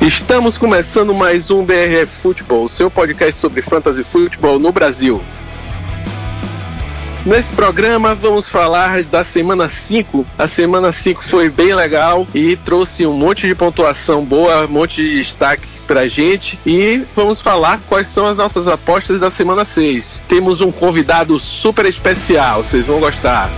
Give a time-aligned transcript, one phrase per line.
[0.00, 5.22] Estamos começando mais um BRF Futebol, seu podcast sobre fantasy futebol no Brasil.
[7.24, 10.26] Nesse programa vamos falar da semana 5.
[10.38, 14.96] A semana 5 foi bem legal e trouxe um monte de pontuação boa, um monte
[15.02, 20.22] de destaque pra gente e vamos falar quais são as nossas apostas da semana 6.
[20.28, 23.50] Temos um convidado super especial, vocês vão gostar.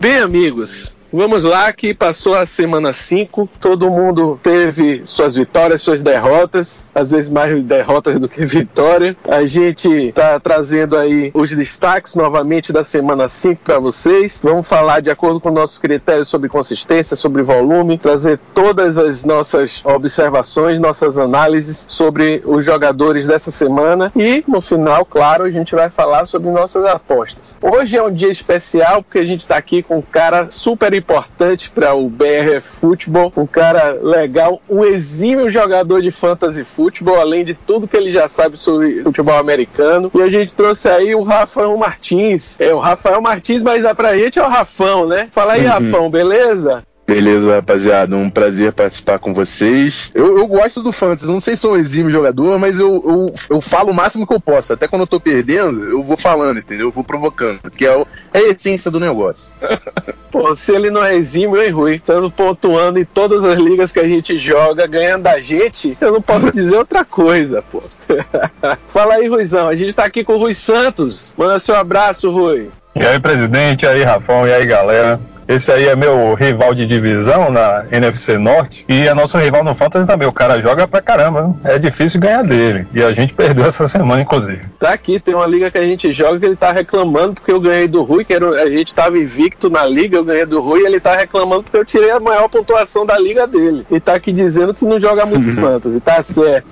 [0.00, 6.04] Bem, amigos, Vamos lá, que passou a semana 5, todo mundo teve suas vitórias, suas
[6.04, 9.16] derrotas, às vezes mais derrotas do que vitória.
[9.28, 14.40] A gente está trazendo aí os destaques novamente da semana 5 para vocês.
[14.40, 19.84] Vamos falar de acordo com nossos critérios sobre consistência, sobre volume, trazer todas as nossas
[19.84, 25.90] observações, nossas análises sobre os jogadores dessa semana e no final, claro, a gente vai
[25.90, 27.58] falar sobre nossas apostas.
[27.60, 31.70] Hoje é um dia especial porque a gente está aqui com um cara super importante
[31.70, 37.54] para o BR Futebol, um cara legal, um exímio jogador de fantasy futebol, além de
[37.54, 40.10] tudo que ele já sabe sobre futebol americano.
[40.14, 42.60] E a gente trouxe aí o Rafael Martins.
[42.60, 45.28] É o Rafael Martins, mas dá pra gente é o Rafão, né?
[45.32, 45.68] Fala aí, uhum.
[45.68, 46.82] Rafão, beleza?
[47.10, 48.14] Beleza, rapaziada.
[48.14, 50.12] Um prazer participar com vocês.
[50.14, 51.26] Eu, eu gosto do Fantasy.
[51.26, 54.32] Não sei se sou um exímio jogador, mas eu, eu, eu falo o máximo que
[54.32, 54.72] eu posso.
[54.72, 56.86] Até quando eu tô perdendo, eu vou falando, entendeu?
[56.86, 57.68] Eu vou provocando.
[57.68, 59.50] Que é, é a essência do negócio.
[60.30, 61.96] Pô, se ele não é exímio, hein, Rui?
[61.96, 66.22] Estando pontuando em todas as ligas que a gente joga, ganhando da gente, eu não
[66.22, 67.82] posso dizer outra coisa, pô.
[68.94, 69.68] Fala aí, Ruizão.
[69.68, 71.34] A gente tá aqui com o Rui Santos.
[71.36, 72.70] Manda seu abraço, Rui.
[72.94, 75.18] E aí, presidente, e aí, Rafão, e aí, galera.
[75.50, 79.74] Esse aí é meu rival de divisão na NFC Norte e é nosso rival no
[79.74, 80.28] Fantasy também.
[80.28, 82.86] O cara joga pra caramba, é difícil ganhar dele.
[82.94, 84.60] E a gente perdeu essa semana, inclusive.
[84.78, 87.60] Tá aqui, tem uma liga que a gente joga que ele tá reclamando porque eu
[87.60, 90.82] ganhei do Rui, que era, a gente tava invicto na liga, eu ganhei do Rui
[90.82, 93.84] e ele tá reclamando porque eu tirei a maior pontuação da liga dele.
[93.90, 96.68] E tá aqui dizendo que não joga muito Fantasy, tá certo.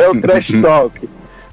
[0.00, 1.06] É o Trash Talk.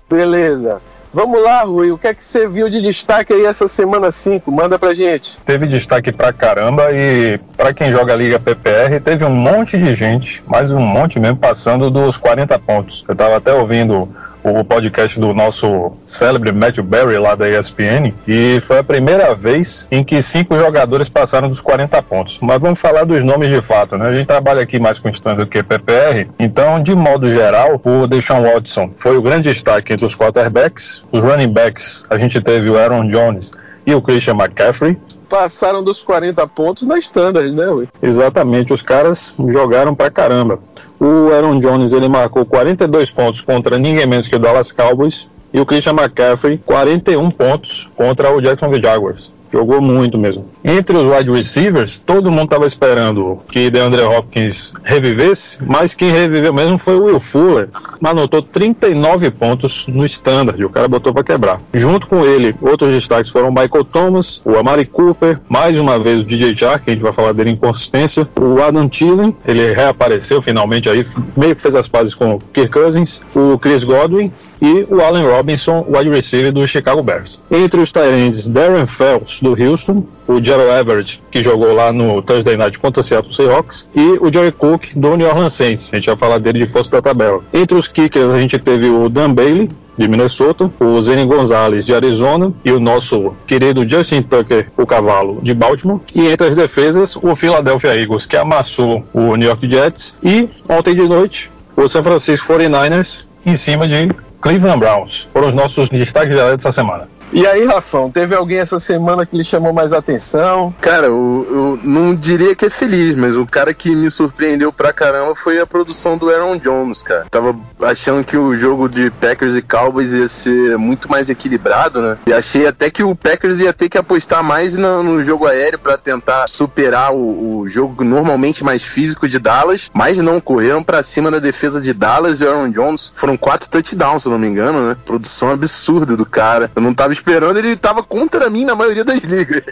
[0.10, 0.82] Beleza.
[1.12, 4.52] Vamos lá, Rui, o que é que você viu de destaque aí essa semana 5?
[4.52, 5.40] Manda pra gente.
[5.44, 9.96] Teve destaque pra caramba e para quem joga a Liga PPR, teve um monte de
[9.96, 13.04] gente, mais um monte mesmo, passando dos 40 pontos.
[13.08, 14.08] Eu tava até ouvindo
[14.44, 19.88] o podcast do nosso célebre Matthew Berry lá da ESPN e foi a primeira vez
[19.92, 22.40] em que cinco jogadores passaram dos 40 pontos.
[22.42, 24.08] Mas vamos falar dos nomes de fato, né?
[24.08, 28.08] A gente trabalha aqui mais com stand do que PPR, então de modo geral, o
[28.08, 31.04] Deshaun Watson foi o grande destaque entre os quarterbacks.
[31.12, 33.52] Os running backs, a gente teve o Aaron Jones
[33.86, 34.98] e o Christian McCaffrey
[35.30, 37.88] passaram dos 40 pontos na standard, né, Rui?
[38.02, 40.60] Exatamente, os caras jogaram pra caramba.
[41.00, 45.60] O Aaron Jones ele marcou 42 pontos contra ninguém menos que o Dallas Cowboys e
[45.60, 49.39] o Christian McCaffrey 41 pontos contra o Jacksonville Jaguars.
[49.52, 50.48] Jogou muito mesmo.
[50.64, 56.54] Entre os wide receivers, todo mundo estava esperando que DeAndre Hopkins revivesse, mas quem reviveu
[56.54, 57.70] mesmo foi o Will Fuller.
[58.04, 61.62] Anotou 39 pontos no standard, o cara botou para quebrar.
[61.74, 66.22] Junto com ele, outros destaques foram o Michael Thomas, o Amari Cooper, mais uma vez
[66.22, 69.74] o DJ Chark, que a gente vai falar dele em consistência, o Adam Thielen, ele
[69.74, 71.06] reapareceu finalmente aí,
[71.36, 75.26] meio que fez as pazes com o Kirk Cousins, o Chris Godwin e o Allen
[75.26, 77.40] Robinson, wide receiver do Chicago Bears.
[77.50, 82.58] Entre os Tyrands, Darren Fells, do Houston, o Gerald Everett, que jogou lá no Thursday
[82.58, 85.90] Night contra o Seattle Seahawks, e o Joey Cook, do New Orleans Saints.
[85.92, 87.42] A gente vai falar dele de força da tabela.
[87.54, 89.70] Entre os kickers, a gente teve o Dan Bailey,
[90.00, 95.42] de Minnesota, o Zene Gonzalez de Arizona e o nosso querido Justin Tucker, o cavalo
[95.44, 96.00] de Baltimore.
[96.16, 100.16] E entre as defesas, o Philadelphia Eagles, que amassou o New York Jets.
[100.24, 104.10] E ontem de noite, o San Francisco 49ers em cima de
[104.40, 105.28] Cleveland Browns.
[105.34, 107.10] Foram os nossos destaques dessa semana.
[107.32, 110.74] E aí, Rafão, teve alguém essa semana que lhe chamou mais atenção?
[110.82, 114.92] Cara, eu, eu, não diria que é feliz, mas o cara que me surpreendeu pra
[114.92, 117.28] caramba foi a produção do Aaron Jones, cara.
[117.30, 122.18] Tava achando que o jogo de Packers e Cowboys ia ser muito mais equilibrado, né?
[122.26, 125.78] E achei até que o Packers ia ter que apostar mais no, no jogo aéreo
[125.78, 131.04] para tentar superar o, o, jogo normalmente mais físico de Dallas, mas não correram para
[131.04, 134.48] cima da defesa de Dallas e o Aaron Jones foram quatro touchdowns, se não me
[134.48, 134.98] engano, né?
[135.06, 136.72] Produção absurda do cara.
[136.76, 139.64] Eu não tava esperando, ele tava contra mim na maioria das ligas.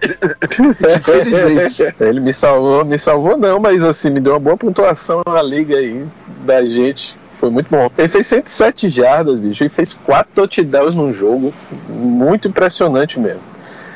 [1.99, 5.77] Ele me salvou, me salvou não, mas assim, me deu uma boa pontuação na liga
[5.77, 6.05] aí
[6.45, 7.17] da gente.
[7.39, 7.89] Foi muito bom.
[7.97, 9.63] Ele fez 107 jardas, bicho.
[9.63, 11.53] Ele fez 4 touchdowns num jogo.
[11.87, 13.41] Muito impressionante mesmo.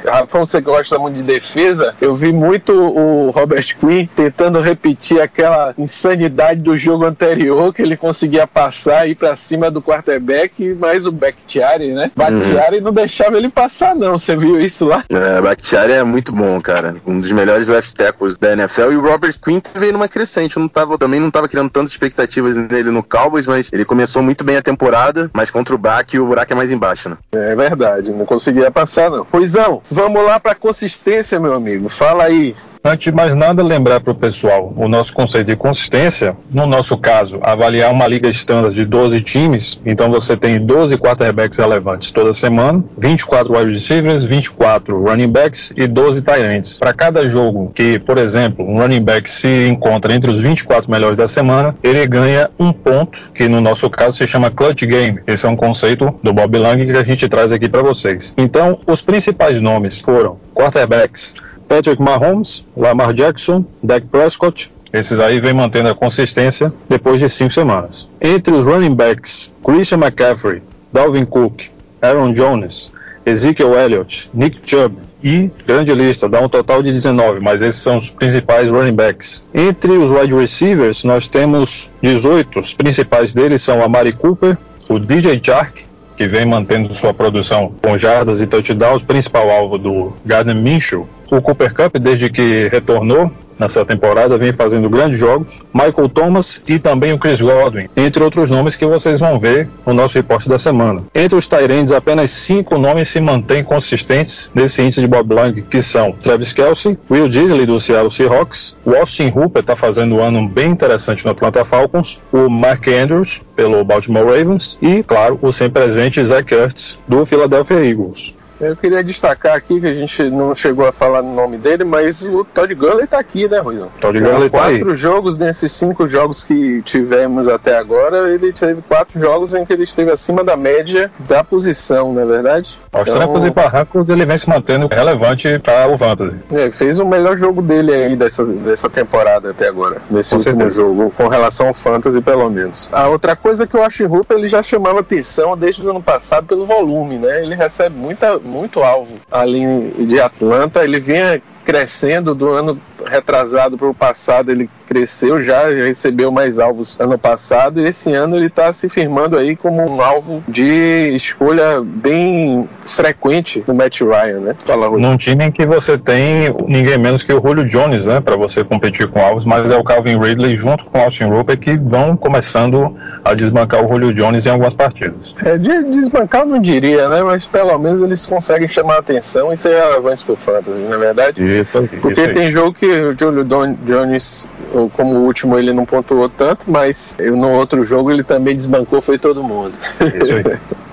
[0.06, 5.74] Rafão, você gosta muito de defesa, eu vi muito o Robert Quinn tentando repetir aquela
[5.78, 11.06] insanidade do jogo anterior, que ele conseguia passar e ir pra cima do quarterback, mas
[11.06, 12.12] o Bakhtiari, né?
[12.16, 12.84] Bakhtiari uhum.
[12.84, 14.18] não deixava ele passar, não.
[14.18, 15.04] Você viu isso lá?
[15.10, 16.96] É, Bakhtiari é muito bom, cara.
[17.06, 18.92] Um dos melhores left tackles da NFL.
[18.92, 20.58] E o Robert Quinn veio numa crescente.
[20.58, 24.22] Eu não tava, também não tava criando tantas expectativas nele no Cowboys, mas ele começou
[24.22, 27.18] muito bem a temporada, mas contra o Bach o buraco é mais embaixo, né?
[27.32, 29.26] É verdade, não conseguia passar, não.
[29.26, 31.90] Poisão, Vamos lá para consistência, meu amigo.
[31.90, 32.56] Fala aí.
[32.84, 36.36] Antes de mais nada, lembrar para o pessoal o nosso conceito de consistência.
[36.50, 39.80] No nosso caso, avaliar uma liga standard de 12 times.
[39.86, 45.86] Então você tem 12 quarterbacks relevantes toda semana, 24 wide receivers, 24 running backs e
[45.86, 46.80] 12 tight.
[46.80, 51.18] Para cada jogo que, por exemplo, um running back se encontra entre os 24 melhores
[51.18, 55.20] da semana, ele ganha um ponto, que no nosso caso se chama clutch game.
[55.28, 58.34] Esse é um conceito do Bob Lang que a gente traz aqui para vocês.
[58.36, 61.36] Então, os principais nomes foram quarterbacks
[61.72, 64.70] Patrick Mahomes, Lamar Jackson, Dak Prescott.
[64.92, 68.10] Esses aí vem mantendo a consistência depois de cinco semanas.
[68.20, 71.62] Entre os running backs, Christian McCaffrey, Dalvin Cook,
[72.02, 72.92] Aaron Jones,
[73.26, 77.96] Ezekiel Elliott, Nick Chubb e grande lista, dá um total de 19, mas esses são
[77.96, 79.42] os principais running backs.
[79.54, 84.58] Entre os wide receivers, nós temos 18, os principais deles são a Mari Cooper,
[84.90, 85.86] o DJ Chark,
[86.18, 91.42] que vem mantendo sua produção com jardas e touchdowns, principal alvo do Gardner Minshew, o
[91.42, 93.32] Cooper Cup, desde que retornou
[93.62, 95.62] nessa temporada, vem fazendo grandes jogos.
[95.72, 99.94] Michael Thomas e também o Chris Godwin, entre outros nomes que vocês vão ver no
[99.94, 101.04] nosso reporte da semana.
[101.14, 105.82] Entre os Tyrands, apenas cinco nomes se mantêm consistentes nesse índice de Bob Lang, que
[105.82, 110.48] são Travis Kelsey, Will Disley do Seattle Seahawks, o Austin Hooper está fazendo um ano
[110.48, 115.84] bem interessante no Atlanta Falcons, o Mark Andrews pelo Baltimore Ravens e, claro, o sempre
[115.84, 118.34] presente Zach Ertz do Philadelphia Eagles.
[118.62, 122.28] Eu queria destacar aqui que a gente não chegou a falar no nome dele, mas
[122.28, 123.90] o Todd Gurley tá aqui, né, Ruizão?
[124.00, 124.78] Todd Gurley tá aí.
[124.78, 129.74] Quatro jogos nesses cinco jogos que tivemos até agora, ele teve quatro jogos em que
[129.74, 132.80] ele esteve acima da média da posição, não é verdade?
[132.92, 136.36] Aos então, trancos e barrancos ele vem se mantendo relevante para o Fantasy.
[136.52, 140.58] É, fez o melhor jogo dele aí dessa, dessa temporada até agora, nesse com último
[140.58, 140.82] certeza.
[140.82, 142.88] jogo, com relação ao Fantasy pelo menos.
[142.92, 146.46] A outra coisa que eu acho Rupa, ele já chamava atenção desde o ano passado
[146.46, 147.44] pelo volume, né?
[147.44, 150.84] Ele recebe muita muito alvo ali de Atlanta.
[150.84, 156.60] Ele vinha crescendo do ano retrasado para o passado, ele cresceu já, já recebeu mais
[156.60, 161.14] alvos ano passado e esse ano ele está se firmando aí como um alvo de
[161.16, 164.56] escolha bem frequente no Matt Ryan, né?
[164.60, 165.00] Fala, Julio.
[165.00, 168.66] Num time em que você tem ninguém menos que o Julio Jones, né, para você
[168.66, 172.18] competir com alvos, mas é o Calvin Ridley junto com o Austin Roper que vão
[172.18, 172.94] começando
[173.24, 175.34] a desbancar o Julio Jones em algumas partidas.
[175.46, 179.58] É, de desbancar não diria, né, mas pelo menos eles conseguem chamar a atenção e
[179.58, 181.42] ser relevantes pro fantasy, na é verdade.
[181.52, 183.46] Isso, Porque isso tem jogo que o Julio
[183.86, 184.48] Jones,
[184.94, 189.44] como último, ele não pontuou tanto, mas no outro jogo ele também desbancou, foi todo
[189.44, 189.74] mundo.
[190.22, 190.44] Isso aí.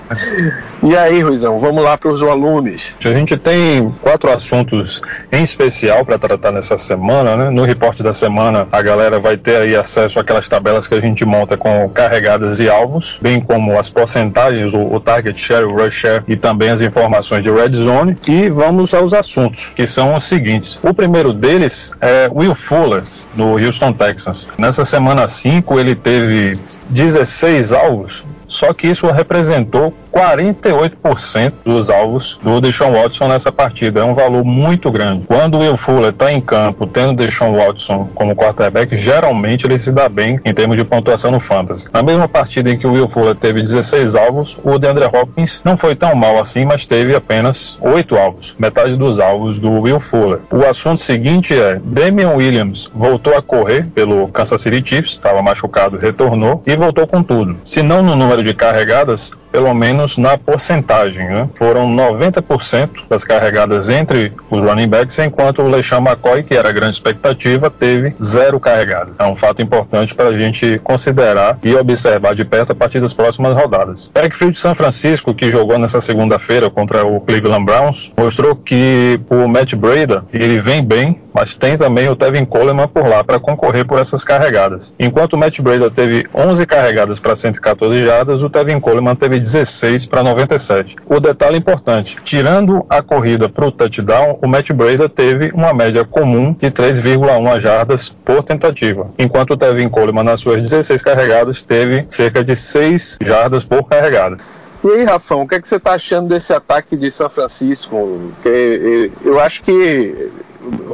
[0.81, 2.95] E aí, Ruizão, vamos lá para os volumes.
[3.03, 5.01] A gente tem quatro assuntos
[5.31, 7.49] em especial para tratar nessa semana, né?
[7.49, 11.25] No reporte da semana, a galera vai ter aí acesso àquelas tabelas que a gente
[11.25, 15.93] monta com carregadas e alvos, bem como as porcentagens, o, o target share, o rush
[15.93, 18.15] share e também as informações de red zone.
[18.27, 20.79] E vamos aos assuntos, que são os seguintes.
[20.83, 23.03] O primeiro deles é Will Fuller,
[23.35, 24.49] do Houston Texans.
[24.57, 26.53] Nessa semana 5, ele teve
[26.89, 28.25] 16 alvos,
[28.59, 34.01] só que isso representou 48% dos alvos do Deshaun Watson nessa partida.
[34.01, 35.25] É um valor muito grande.
[35.27, 39.91] Quando o Will Fuller está em campo, tendo Deshaun Watson como quarterback, geralmente ele se
[39.91, 41.87] dá bem em termos de pontuação no Fantasy.
[41.93, 45.77] Na mesma partida em que o Will Fuller teve 16 alvos, o DeAndre Hopkins não
[45.77, 50.39] foi tão mal assim, mas teve apenas 8 alvos, metade dos alvos do Will Fuller.
[50.51, 55.97] O assunto seguinte é: Damian Williams voltou a correr pelo Kansas City Chiefs, estava machucado,
[55.97, 57.57] retornou e voltou com tudo.
[57.63, 61.27] Se não no número de carregadas, pelo menos na porcentagem.
[61.27, 61.49] Né?
[61.55, 66.71] Foram 90% das carregadas entre os running backs, enquanto o LeSean McCoy, que era a
[66.71, 69.13] grande expectativa, teve zero carregadas.
[69.17, 73.13] É um fato importante para a gente considerar e observar de perto a partir das
[73.13, 74.11] próximas rodadas.
[74.15, 79.47] Eric de São Francisco, que jogou nessa segunda-feira contra o Cleveland Browns, mostrou que o
[79.47, 83.85] Matt Breda ele vem bem mas tem também o Tevin Coleman por lá para concorrer
[83.85, 84.93] por essas carregadas.
[84.99, 90.05] Enquanto o Matt Breda teve 11 carregadas para 114 jardas, o Tevin Coleman teve 16
[90.05, 90.95] para 97.
[91.05, 96.05] O detalhe importante, tirando a corrida para o touchdown, o Matt Breda teve uma média
[96.05, 102.05] comum de 3,1 jardas por tentativa, enquanto o Tevin Coleman nas suas 16 carregadas teve
[102.09, 104.37] cerca de 6 jardas por carregada.
[104.83, 108.31] E aí, Rafão, o que, é que você está achando desse ataque de São Francisco?
[108.41, 110.29] Que, eu acho que,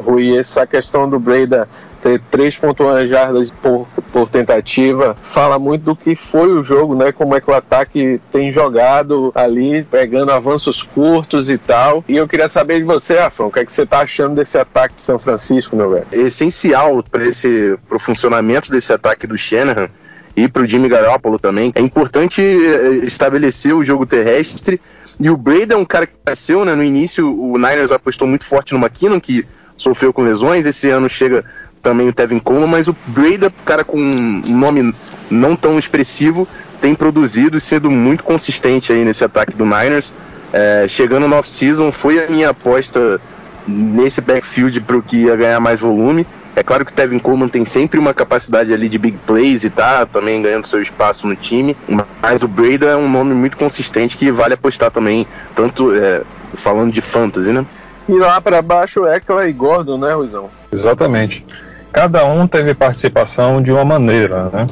[0.03, 1.67] Rui, essa questão do Breda
[2.05, 7.11] ter 3.1 jardas por, por tentativa fala muito do que foi o jogo, né?
[7.11, 12.03] Como é que o ataque tem jogado ali, pegando avanços curtos e tal.
[12.07, 14.55] E eu queria saber de você, Rafão, o que, é que você está achando desse
[14.55, 16.05] ataque de São Francisco, meu velho?
[16.11, 19.89] Essencial para esse funcionamento desse ataque do Shanahan
[20.35, 21.71] e para o Jimmy Garoppolo também.
[21.75, 24.81] É importante eh, estabelecer o jogo terrestre.
[25.19, 26.75] E o Brady é um cara que cresceu, né?
[26.75, 29.45] No início, o Niners apostou muito forte no McKinnon, que
[29.77, 30.65] sofreu com lesões.
[30.65, 31.45] Esse ano chega
[31.81, 34.93] também o Tevin Coleman, mas o Brady, cara com um nome
[35.29, 36.47] não tão expressivo,
[36.81, 40.11] tem produzido e sendo muito consistente aí nesse ataque do Niners.
[40.51, 43.21] É, chegando no off-season, foi a minha aposta
[43.67, 46.25] nesse backfield para o que ia ganhar mais volume.
[46.55, 49.69] É claro que o Tevin Coleman tem sempre uma capacidade ali de big plays e
[49.69, 51.75] tá também ganhando seu espaço no time,
[52.21, 56.21] mas o Breda é um nome muito consistente que vale apostar também, tanto é,
[56.53, 57.65] falando de fantasy, né?
[58.07, 60.49] E lá para baixo é Eckler e Gordon, né, Ruizão?
[60.71, 61.45] Exatamente.
[61.91, 64.67] Cada um teve participação de uma maneira, né?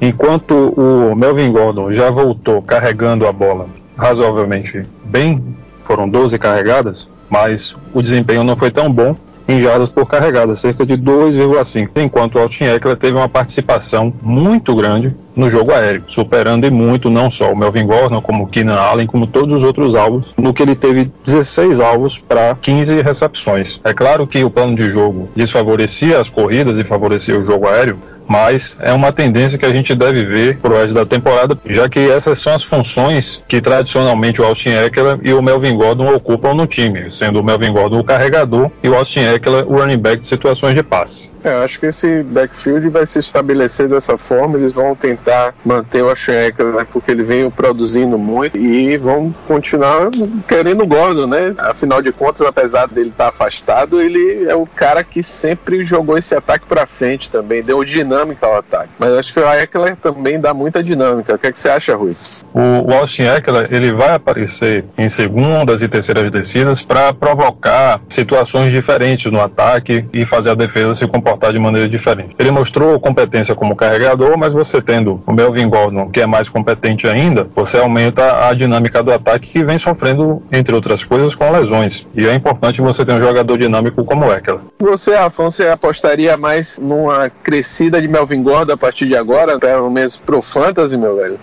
[0.00, 3.66] Enquanto o Melvin Gordon já voltou carregando a bola
[3.96, 9.16] razoavelmente bem, foram 12 carregadas, mas o desempenho não foi tão bom
[9.48, 14.74] em jardas por carregada, cerca de 2,5, enquanto o Austin Eckler teve uma participação muito
[14.74, 18.76] grande no jogo aéreo, superando e muito não só o Melvin Gordon, como o Keenan
[18.76, 23.80] Allen, como todos os outros alvos, no que ele teve 16 alvos para 15 recepções.
[23.84, 27.98] É claro que o plano de jogo desfavorecia as corridas e favorecia o jogo aéreo,
[28.28, 32.10] mas é uma tendência que a gente deve ver pro resto da temporada, já que
[32.10, 36.66] essas são as funções que tradicionalmente o Austin Eckler e o Melvin Gordon ocupam no
[36.66, 40.28] time, sendo o Melvin Gordon o carregador e o Austin Eckler o running back de
[40.28, 41.35] situações de passe.
[41.46, 46.02] É, eu acho que esse backfield vai se estabelecer dessa forma, eles vão tentar manter
[46.02, 50.10] o Austin Eckler, né, porque ele vem produzindo muito e vão continuar
[50.48, 51.54] querendo o Gordon, né?
[51.58, 56.34] Afinal de contas, apesar dele estar afastado, ele é o cara que sempre jogou esse
[56.34, 58.90] ataque para frente também, deu dinâmica ao ataque.
[58.98, 61.36] Mas acho que o Eckler também dá muita dinâmica.
[61.36, 62.10] O que, é que você acha, Rui?
[62.52, 68.72] O, o Austin Eckler, ele vai aparecer em segundas e terceiras descidas para provocar situações
[68.72, 72.34] diferentes no ataque e fazer a defesa se comportar comportar de maneira diferente.
[72.38, 77.06] Ele mostrou competência como carregador, mas você tendo o Melvin Gordon, que é mais competente
[77.06, 82.06] ainda, você aumenta a dinâmica do ataque que vem sofrendo, entre outras coisas, com lesões.
[82.14, 84.60] E é importante você ter um jogador dinâmico como o Eckler.
[84.78, 90.16] Você, Afonso, apostaria mais numa crescida de Melvin Gordon a partir de agora, pelo menos
[90.16, 91.38] pro Fantasy, meu velho?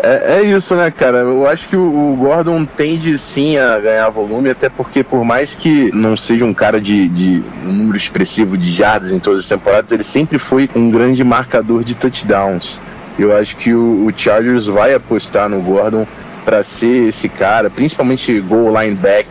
[0.00, 1.18] É, é, isso, né, cara?
[1.18, 5.90] Eu acho que o, Gordon tende sim a ganhar volume, até porque por mais que
[5.92, 9.90] não seja um cara de, de um número expressivo de jardas em todas as temporadas,
[9.90, 12.78] ele sempre foi um grande marcador de touchdowns.
[13.18, 16.06] Eu acho que o, o Chargers vai apostar no Gordon
[16.44, 19.28] para ser esse cara, principalmente goal lineback.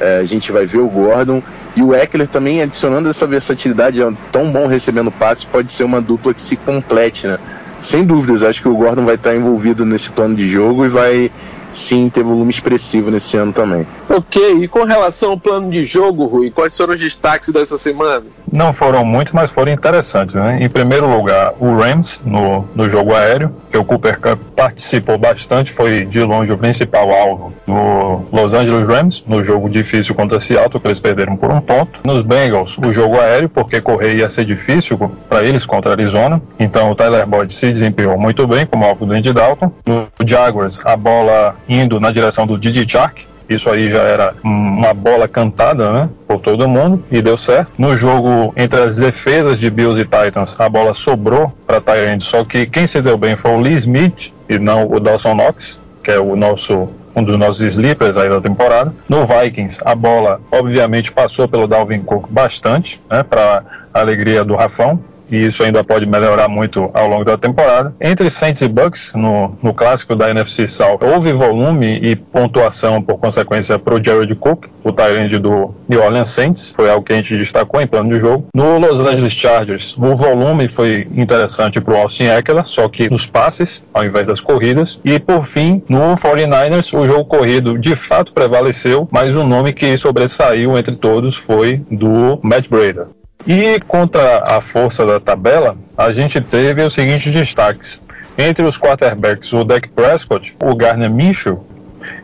[0.00, 1.42] É, a gente vai ver o Gordon
[1.76, 6.00] e o Eckler também adicionando essa versatilidade, é tão bom recebendo passes, pode ser uma
[6.00, 7.38] dupla que se complete, né?
[7.82, 11.30] Sem dúvidas, acho que o Gordon vai estar envolvido nesse plano de jogo e vai
[11.76, 13.86] sim ter volume expressivo nesse ano também.
[14.08, 18.24] Ok, e com relação ao plano de jogo, Rui, quais foram os destaques dessa semana?
[18.50, 20.34] Não foram muitos, mas foram interessantes.
[20.34, 20.58] Né?
[20.60, 25.72] Em primeiro lugar, o Rams no, no jogo aéreo, que o Cooper Cup participou bastante,
[25.72, 30.80] foi de longe o principal alvo do Los Angeles Rams, no jogo difícil contra Seattle,
[30.80, 32.00] que eles perderam por um ponto.
[32.04, 36.90] Nos Bengals, o jogo aéreo, porque correr ia ser difícil para eles contra Arizona, então
[36.90, 39.72] o Tyler Boyd se desempenhou muito bem como alvo do Andy Dalton.
[39.84, 44.92] No Jaguars, a bola indo na direção do Didi Chark, isso aí já era uma
[44.92, 46.08] bola cantada, né?
[46.26, 47.70] Por todo mundo e deu certo.
[47.78, 52.44] No jogo entre as defesas de Bills e Titans, a bola sobrou para Tyrande, só
[52.44, 56.10] que quem se deu bem foi o Lee Smith e não o Dawson Knox, que
[56.10, 58.92] é o nosso um dos nossos sleepers aí da temporada.
[59.08, 63.22] No Vikings, a bola obviamente passou pelo Dalvin Cook bastante, né?
[63.22, 63.62] Para
[63.94, 67.94] alegria do Rafão e isso ainda pode melhorar muito ao longo da temporada.
[68.00, 73.18] Entre Saints e Bucks, no, no clássico da NFC South, houve volume e pontuação por
[73.18, 77.16] consequência para o Jared Cook, o Tyrande do New Orleans Saints, foi algo que a
[77.16, 78.46] gente destacou em plano de jogo.
[78.54, 83.26] No Los Angeles Chargers, o volume foi interessante para o Austin Eckler, só que nos
[83.26, 85.00] passes, ao invés das corridas.
[85.04, 89.96] E por fim, no 49ers, o jogo corrido de fato prevaleceu, mas o nome que
[89.96, 93.08] sobressaiu entre todos foi do Matt Breda.
[93.46, 98.02] E contra a força da tabela, a gente teve os seguintes destaques.
[98.36, 101.64] Entre os quarterbacks, o Dak Prescott, o Garner Minshew.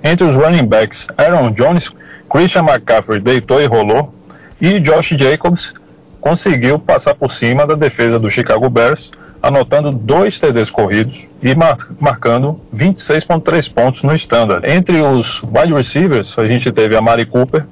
[0.03, 1.91] Entre os running backs, Aaron Jones,
[2.29, 4.13] Christian McCaffrey deitou e rolou.
[4.61, 5.75] E Josh Jacobs
[6.21, 11.77] conseguiu passar por cima da defesa do Chicago Bears, anotando dois TDs corridos e mar
[12.01, 14.69] marcando 26,3 pontos no standard.
[14.69, 17.65] Entre os wide receivers, a gente teve a Mari Cooper,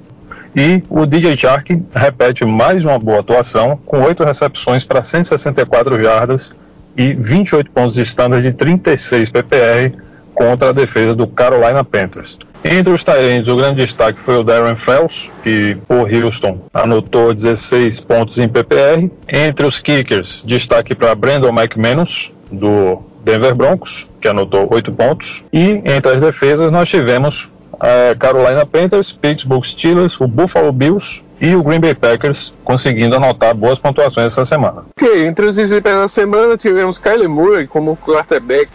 [0.54, 6.54] e o DJ Shark repete mais uma boa atuação, com oito recepções para 164 jardas
[6.96, 9.96] e 28 pontos de standard de 36 PPR
[10.34, 12.38] contra a defesa do Carolina Panthers.
[12.64, 18.00] Entre os Tyrants, o grande destaque foi o Darren Fells, que por Houston anotou 16
[18.00, 19.10] pontos em PPR.
[19.28, 25.42] Entre os kickers, destaque para Brandon McManus, do Denver Broncos, que anotou 8 pontos.
[25.52, 27.50] E entre as defesas, nós tivemos
[27.80, 33.54] a Carolina Panthers, Pittsburgh Steelers, o Buffalo Bills e o Green Bay Packers conseguindo anotar
[33.54, 34.84] boas pontuações essa semana.
[35.00, 38.68] Ok, entre os sleepers da semana tivemos Kyler Murray como quarterback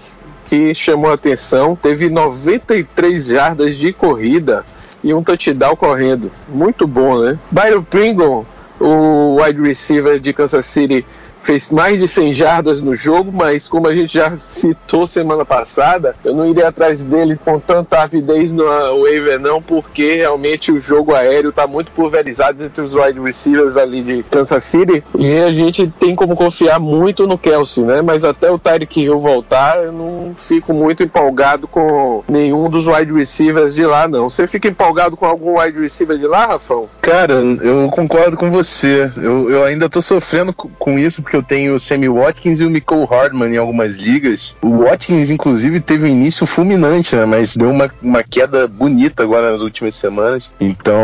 [0.45, 4.63] que chamou a atenção, teve 93 jardas de corrida
[5.03, 6.31] e um touchdown correndo.
[6.47, 7.37] Muito bom, né?
[7.51, 8.45] Byron Pringle,
[8.79, 11.05] o wide receiver de Kansas City,
[11.45, 16.15] fez mais de 100 jardas no jogo, mas como a gente já citou semana passada,
[16.25, 18.63] eu não iria atrás dele com tanta avidez no
[19.01, 24.01] waiver não, porque realmente o jogo aéreo está muito pulverizado entre os wide receivers ali
[24.01, 28.01] de Kansas City e a gente tem como confiar muito no Kelsey, né?
[28.01, 33.13] Mas até o Tyreek Hill voltar, eu não fico muito empolgado com nenhum dos wide
[33.13, 34.29] receivers de lá, não.
[34.29, 36.87] Você fica empolgado com algum wide receiver de lá, Rafão?
[37.01, 39.11] Cara, eu concordo com você.
[39.15, 42.69] Eu, eu ainda tô sofrendo com isso, porque eu tenho o Sammy Watkins e o
[42.69, 44.55] Nicole Hardman em algumas ligas.
[44.61, 47.25] O Watkins, inclusive, teve um início fulminante, né?
[47.25, 50.51] Mas deu uma, uma queda bonita agora nas últimas semanas.
[50.59, 50.95] Então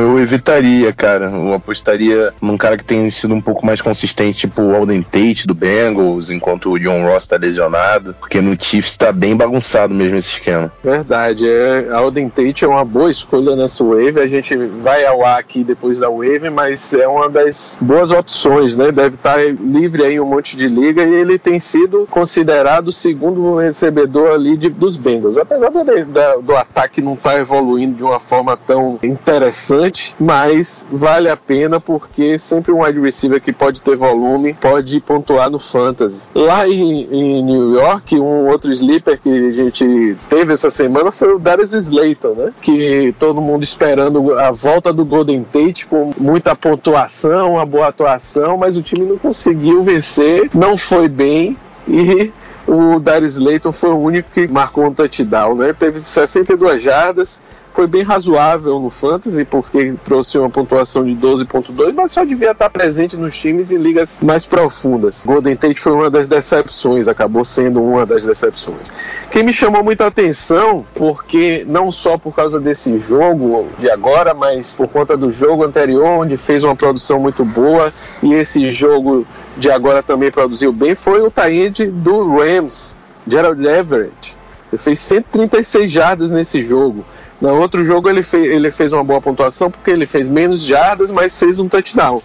[0.00, 1.30] eu evitaria, cara.
[1.30, 5.46] Eu apostaria num cara que tenha sido um pouco mais consistente, tipo o Alden Tate
[5.46, 8.14] do Bengals, enquanto o John Ross tá lesionado.
[8.20, 10.72] Porque no Chiefs tá bem bagunçado mesmo esse esquema.
[10.82, 11.48] Verdade.
[11.48, 14.20] É, Alden Tate é uma boa escolha nessa wave.
[14.20, 18.76] A gente vai ao ar aqui depois da wave, mas é uma das boas opções,
[18.76, 18.92] né?
[18.92, 22.92] Deve estar tá livre aí um monte de liga e ele tem sido considerado o
[22.92, 25.38] segundo recebedor ali de, dos Bengals.
[25.38, 30.86] Apesar do, da, do ataque não estar tá evoluindo de uma forma tão interessante, mas
[30.90, 35.58] vale a pena porque sempre um wide receiver que pode ter volume pode pontuar no
[35.58, 36.20] fantasy.
[36.34, 41.34] Lá em, em New York, um outro sleeper que a gente teve essa semana foi
[41.34, 42.52] o Darius Slayton, né?
[42.60, 48.56] Que todo mundo esperando a volta do Golden Tate com muita pontuação, uma boa atuação,
[48.56, 52.32] mas o time não conseguiu conseguiu vencer, não foi bem e
[52.66, 55.72] o Darius Slayton foi o único que marcou um touchdown, né?
[55.72, 57.40] Teve 62 jardas,
[57.74, 62.70] foi bem razoável no Fantasy, porque trouxe uma pontuação de 12.2, mas só devia estar
[62.70, 65.24] presente nos times em ligas mais profundas.
[65.26, 68.92] Golden Tate foi uma das decepções, acabou sendo uma das decepções.
[69.28, 74.76] Quem me chamou muita atenção, porque não só por causa desse jogo de agora, mas
[74.76, 79.68] por conta do jogo anterior, onde fez uma produção muito boa, e esse jogo de
[79.68, 82.94] agora também produziu bem, foi o Taíde do Rams,
[83.26, 84.36] Gerald Everett.
[84.72, 87.04] Ele fez 136 jardas nesse jogo.
[87.44, 91.10] No outro jogo ele, fez, ele fez uma boa pontuação porque ele fez menos jardas,
[91.10, 92.22] mas fez um touchdown.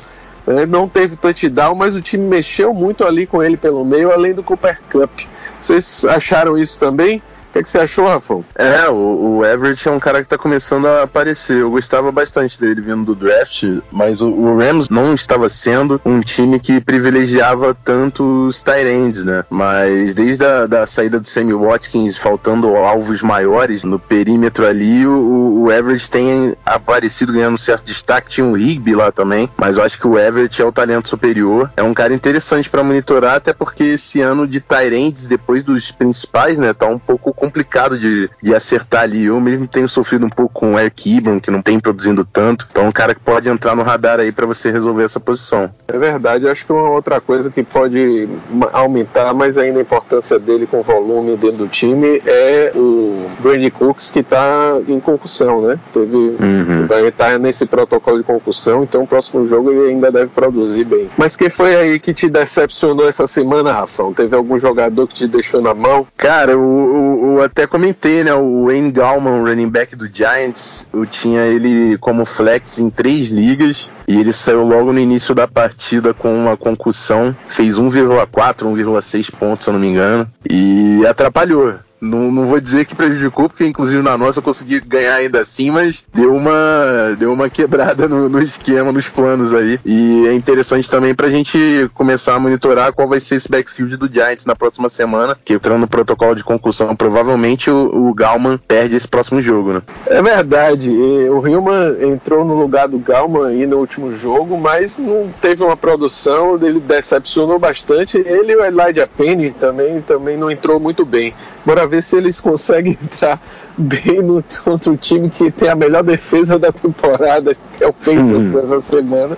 [0.47, 4.33] Ele não teve touchdown, mas o time mexeu muito ali com ele pelo meio, além
[4.33, 5.11] do Cooper Cup.
[5.59, 7.21] Vocês acharam isso também?
[7.49, 8.45] O que, que, você achou, Rafão?
[8.55, 11.57] É, o, o, Everett é um cara que tá começando a aparecer.
[11.57, 16.19] Eu gostava bastante dele vindo do draft, mas o, o Rams não estava sendo um
[16.21, 18.79] time que privilegiava tanto os tight
[19.25, 19.43] né?
[19.49, 25.63] Mas desde a da saída do Sammy Watkins, faltando alvos maiores no perímetro ali, o,
[25.63, 28.29] o Everett tem aparecido ganhando certo destaque.
[28.29, 31.71] Tinha um Rigby lá também, mas eu acho que o Everett é o talento superior.
[31.75, 36.57] É um cara interessante para monitorar, até porque esse ano de tight depois dos principais,
[36.57, 39.25] né, tá um pouco complicado de, de acertar ali.
[39.25, 42.67] Eu mesmo tenho sofrido um pouco com o Eric Ibram, que não tem produzindo tanto.
[42.69, 45.71] Então, é um cara que pode entrar no radar aí para você resolver essa posição.
[45.87, 46.47] É verdade.
[46.47, 48.27] Acho que uma outra coisa que pode
[48.73, 54.11] aumentar mais ainda a importância dele com volume dentro do time é o Brady Cooks,
[54.11, 55.79] que está em concussão, né?
[55.93, 56.87] Teve, uhum.
[56.87, 61.09] Vai estar nesse protocolo de concussão, então o próximo jogo ele ainda deve produzir bem.
[61.17, 64.13] Mas quem foi aí que te decepcionou essa semana, Rafão?
[64.13, 66.07] Teve algum jogador que te deixou na mão?
[66.17, 68.33] Cara, o, o eu até comentei, né?
[68.33, 73.89] O Wayne Gallman, running back do Giants, eu tinha ele como flex em três ligas
[74.07, 79.65] e ele saiu logo no início da partida com uma concussão, fez 1,4, 1,6 pontos,
[79.65, 84.01] se eu não me engano, e atrapalhou Não, não vou dizer que prejudicou, porque inclusive
[84.01, 88.41] na nossa eu consegui ganhar ainda assim, mas deu uma, deu uma quebrada no, no
[88.41, 89.79] esquema, nos planos aí.
[89.85, 94.11] E é interessante também pra gente começar a monitorar qual vai ser esse backfield do
[94.11, 98.95] Giants na próxima semana, que entrando no protocolo de concussão, provavelmente o, o Galman perde
[98.95, 99.81] esse próximo jogo, né?
[100.05, 100.89] É verdade.
[100.89, 105.77] O Hillman entrou no lugar do Galman aí no último jogo, mas não teve uma
[105.77, 108.17] produção, ele decepcionou bastante.
[108.17, 111.33] Ele e o Elijah Penny também, também não entrou muito bem.
[111.65, 113.41] Bora ver se eles conseguem entrar
[113.77, 117.93] bem no contra o time que tem a melhor defesa da temporada, que é o
[117.93, 118.61] Patriots uhum.
[118.61, 119.37] essa semana.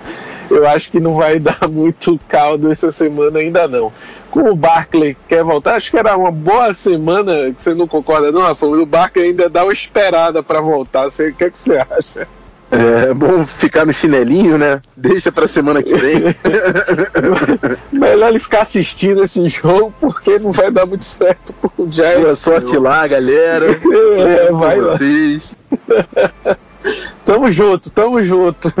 [0.50, 3.92] Eu acho que não vai dar muito caldo essa semana ainda não.
[4.30, 8.32] Com o Barkley quer voltar, acho que era uma boa semana, que você não concorda
[8.32, 8.66] não, Rafa?
[8.66, 11.04] O Barkley ainda dá uma esperada para voltar.
[11.04, 12.26] Você, o que, é que você acha?
[12.74, 14.80] É bom ficar no chinelinho, né?
[14.96, 16.22] Deixa pra semana que vem.
[17.92, 22.22] Melhor ele ficar assistindo esse jogo, porque não vai dar muito certo pro Giants.
[22.22, 23.66] Boa sorte lá, galera.
[24.22, 24.96] É, vai lá.
[24.96, 25.54] Vocês.
[27.26, 28.72] tamo junto, tamo junto.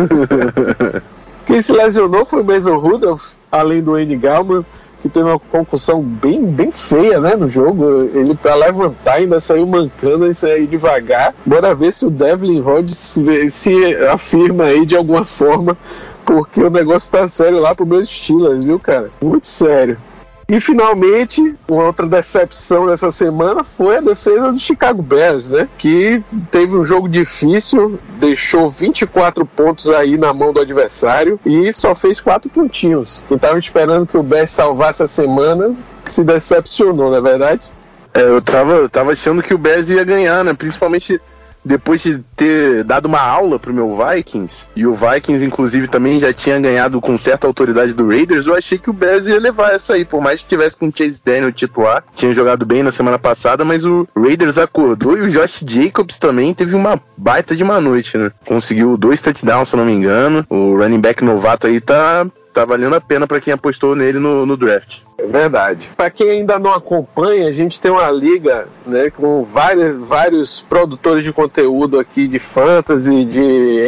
[1.44, 4.64] Quem se lesionou foi o Mason Rudolph, além do Andy Galman
[5.02, 8.08] que teve uma concussão bem, bem feia, né, no jogo.
[8.14, 11.34] Ele para levantar ainda saiu mancando e saiu devagar.
[11.44, 15.76] Bora ver se o Devlin se, se afirma aí de alguma forma,
[16.24, 19.10] porque o negócio tá sério lá pro meus Steelers, viu, cara?
[19.20, 19.98] Muito sério.
[20.52, 25.66] E finalmente, outra decepção dessa semana foi a defesa do Chicago Bears, né?
[25.78, 31.94] Que teve um jogo difícil, deixou 24 pontos aí na mão do adversário e só
[31.94, 33.24] fez quatro pontinhos.
[33.28, 35.74] Quem tava esperando que o Bears salvasse a semana
[36.10, 37.62] se decepcionou, não é verdade?
[38.12, 40.52] É, eu tava, eu tava achando que o Bears ia ganhar, né?
[40.52, 41.18] Principalmente
[41.64, 46.32] depois de ter dado uma aula pro meu Vikings, e o Vikings, inclusive, também já
[46.32, 49.94] tinha ganhado com certa autoridade do Raiders, eu achei que o Bears ia levar essa
[49.94, 53.18] aí, por mais que tivesse com o Chase Daniel titular, tinha jogado bem na semana
[53.18, 57.80] passada, mas o Raiders acordou e o Josh Jacobs também teve uma baita de uma
[57.80, 58.30] noite, né?
[58.44, 60.44] Conseguiu dois touchdowns, se não me engano.
[60.48, 64.44] O running back novato aí tá, tá valendo a pena para quem apostou nele no,
[64.44, 65.00] no draft.
[65.18, 65.90] É verdade.
[65.96, 71.24] Para quem ainda não acompanha, a gente tem uma liga né, com vários, vários produtores
[71.24, 73.40] de conteúdo aqui de fantasy, de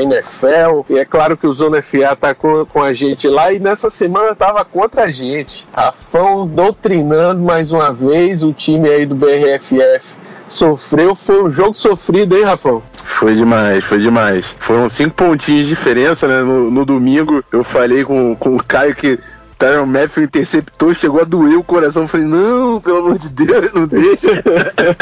[0.03, 0.85] NFL.
[0.89, 3.91] E é claro que o Zona FA tá com, com a gente lá e nessa
[3.91, 5.67] semana tava contra a gente.
[5.73, 10.15] Rafão doutrinando mais uma vez o time aí do BRFF
[10.49, 11.15] sofreu.
[11.15, 12.83] Foi um jogo sofrido, hein, Rafão?
[12.93, 14.55] Foi demais, foi demais.
[14.59, 16.43] Foram cinco pontinhos de diferença, né?
[16.43, 19.19] No, no domingo eu falei com, com o Caio que
[19.59, 22.09] Tyron Matthew interceptou, chegou a doer o coração.
[22.09, 24.43] Falei, não, pelo amor de Deus, não deixa.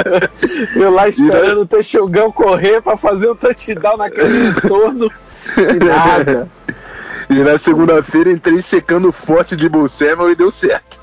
[0.77, 5.11] eu lá esperando o Texugão correr pra fazer o um touchdown naquele entorno
[5.57, 6.49] e nada.
[7.31, 11.01] E na segunda-feira entrei secando forte de Bolsema e deu certo.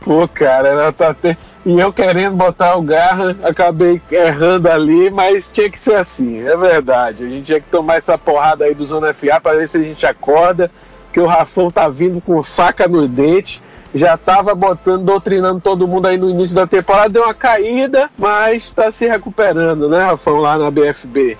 [0.00, 1.36] Pô, cara, ela tá até.
[1.64, 6.56] E eu querendo botar o garra, acabei errando ali, mas tinha que ser assim, é
[6.56, 7.22] verdade.
[7.22, 9.82] A gente tinha que tomar essa porrada aí do Zona FA pra ver se a
[9.82, 10.70] gente acorda,
[11.12, 13.62] que o Rafão tá vindo com faca no dente.
[13.94, 18.70] Já tava botando, doutrinando todo mundo aí no início da temporada, deu uma caída, mas
[18.70, 21.36] tá se recuperando, né, Rafão, lá na BFB.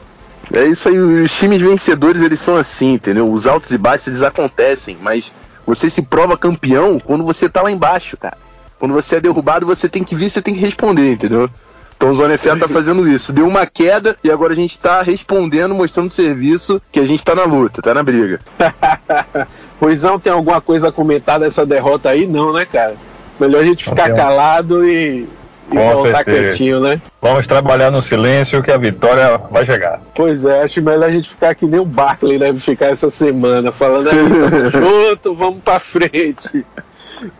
[0.52, 3.32] É isso aí, os times vencedores eles são assim, entendeu?
[3.32, 5.32] Os altos e baixos eles acontecem, mas
[5.66, 8.36] você se prova campeão quando você tá lá embaixo, cara.
[8.82, 11.48] Quando você é derrubado, você tem que vir, você tem que responder, entendeu?
[11.96, 13.32] Então o Zona FA tá fazendo isso.
[13.32, 17.32] Deu uma queda e agora a gente tá respondendo, mostrando serviço que a gente tá
[17.32, 18.40] na luta, tá na briga.
[19.80, 22.26] Ruizão, tem alguma coisa a comentar dessa derrota aí?
[22.26, 22.96] Não, né, cara?
[23.38, 24.16] Melhor a gente ficar Campeão.
[24.16, 25.28] calado e,
[25.70, 27.00] e voltar quietinho, né?
[27.20, 30.00] Vamos trabalhar no silêncio que a vitória vai chegar.
[30.12, 33.70] Pois é, acho melhor a gente ficar que nem o Barkley deve ficar essa semana,
[33.70, 34.18] falando aí,
[34.72, 36.66] junto, vamos pra frente.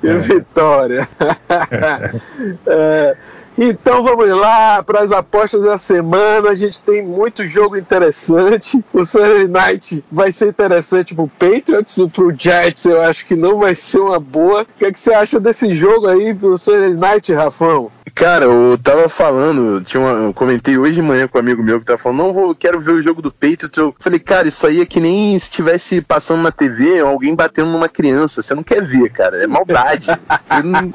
[0.01, 0.19] Que é.
[0.19, 1.09] vitória!
[2.67, 3.17] é,
[3.57, 6.51] então vamos lá para as apostas da semana.
[6.51, 8.83] A gente tem muito jogo interessante.
[8.93, 12.85] O Sunday Night vai ser interessante para o Patriots para o Jets.
[12.87, 14.63] Eu acho que não vai ser uma boa.
[14.63, 17.91] O que, é que você acha desse jogo aí pro Sunday Night, Rafão?
[18.15, 21.81] Cara, eu tava falando, tinha uma, eu comentei hoje de manhã com um amigo meu
[21.81, 23.77] que tava falando, não vou, quero ver o jogo do Patriots.
[23.77, 27.71] Eu falei, cara, isso aí é que nem se estivesse passando na TV alguém batendo
[27.71, 28.43] numa criança.
[28.43, 29.43] Você não quer ver, cara.
[29.43, 30.09] É maldade.
[30.43, 30.93] Você não,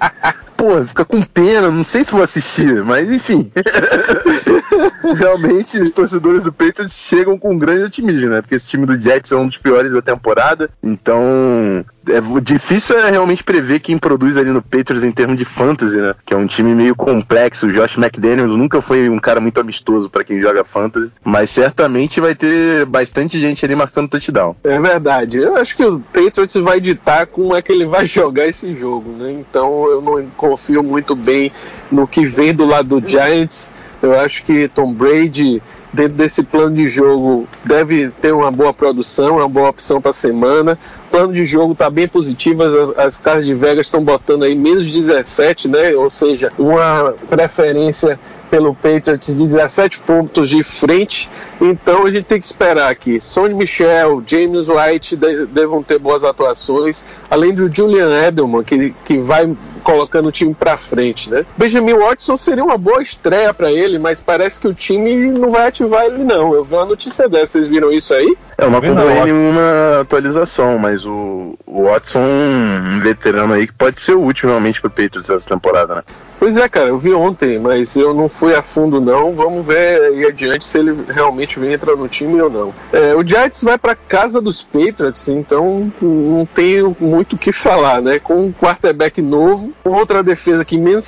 [0.58, 3.50] pô, fica com pena, não sei se vou assistir, mas enfim.
[5.16, 8.42] realmente os torcedores do Patriots chegam com um grande otimismo, né?
[8.42, 13.10] Porque esse time do Jets é um dos piores da temporada, então é difícil é
[13.10, 16.14] realmente prever quem produz ali no Patriots em termos de fantasy, né?
[16.26, 17.68] Que é um time meio complexo.
[17.68, 22.20] O Josh McDaniels nunca foi um cara muito amistoso para quem joga fantasy, mas certamente
[22.20, 24.56] vai ter bastante gente ali marcando touchdown.
[24.64, 25.38] É verdade.
[25.38, 29.12] Eu acho que o Patriots vai ditar como é que ele vai jogar esse jogo,
[29.12, 29.32] né?
[29.32, 31.52] Então eu não confio muito bem
[31.92, 33.70] no que vem do lado do Giants.
[34.02, 39.38] Eu acho que Tom Brady dentro desse plano de jogo deve ter uma boa produção,
[39.38, 40.78] uma boa opção para a semana.
[41.08, 44.56] O plano de jogo está bem positivo, as, as caras de Vegas estão botando aí
[44.56, 45.96] menos 17, né?
[45.96, 51.30] Ou seja, uma preferência pelo Patriots 17 pontos de frente.
[51.60, 53.20] Então a gente tem que esperar aqui.
[53.20, 59.18] Sonny Michel, James White de, devam ter boas atuações, além do Julian Edelman, que, que
[59.18, 61.46] vai colocando o time para frente, né?
[61.56, 65.68] Benjamin Watson seria uma boa estreia para ele, mas parece que o time não vai
[65.70, 66.54] ativar ele não.
[66.54, 68.38] Eu vi uma notícia dessa, vocês viram isso aí?
[68.58, 74.02] É, eu não acompanhei nenhuma atualização, mas o, o Watson, um veterano aí que pode
[74.02, 76.04] ser útil realmente pro Patriots essa temporada, né?
[76.48, 79.34] Pois é, cara, eu vi ontem, mas eu não fui a fundo não.
[79.34, 82.74] Vamos ver aí adiante se ele realmente vem entrar no time ou não.
[82.94, 88.02] É, o Giants vai para casa dos Patriots, então não tenho muito o que falar,
[88.02, 88.18] né?
[88.18, 91.04] Com um quarterback novo, outra defesa que menos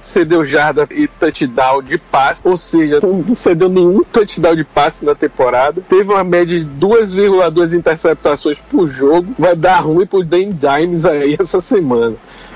[0.00, 5.16] cedeu jarda e touchdown de passe, ou seja, não cedeu nenhum touchdown de passe na
[5.16, 5.82] temporada.
[5.88, 9.34] Teve uma média de 2,2 interceptações por jogo.
[9.36, 12.14] Vai dar ruim pro Dan Dimes aí essa semana.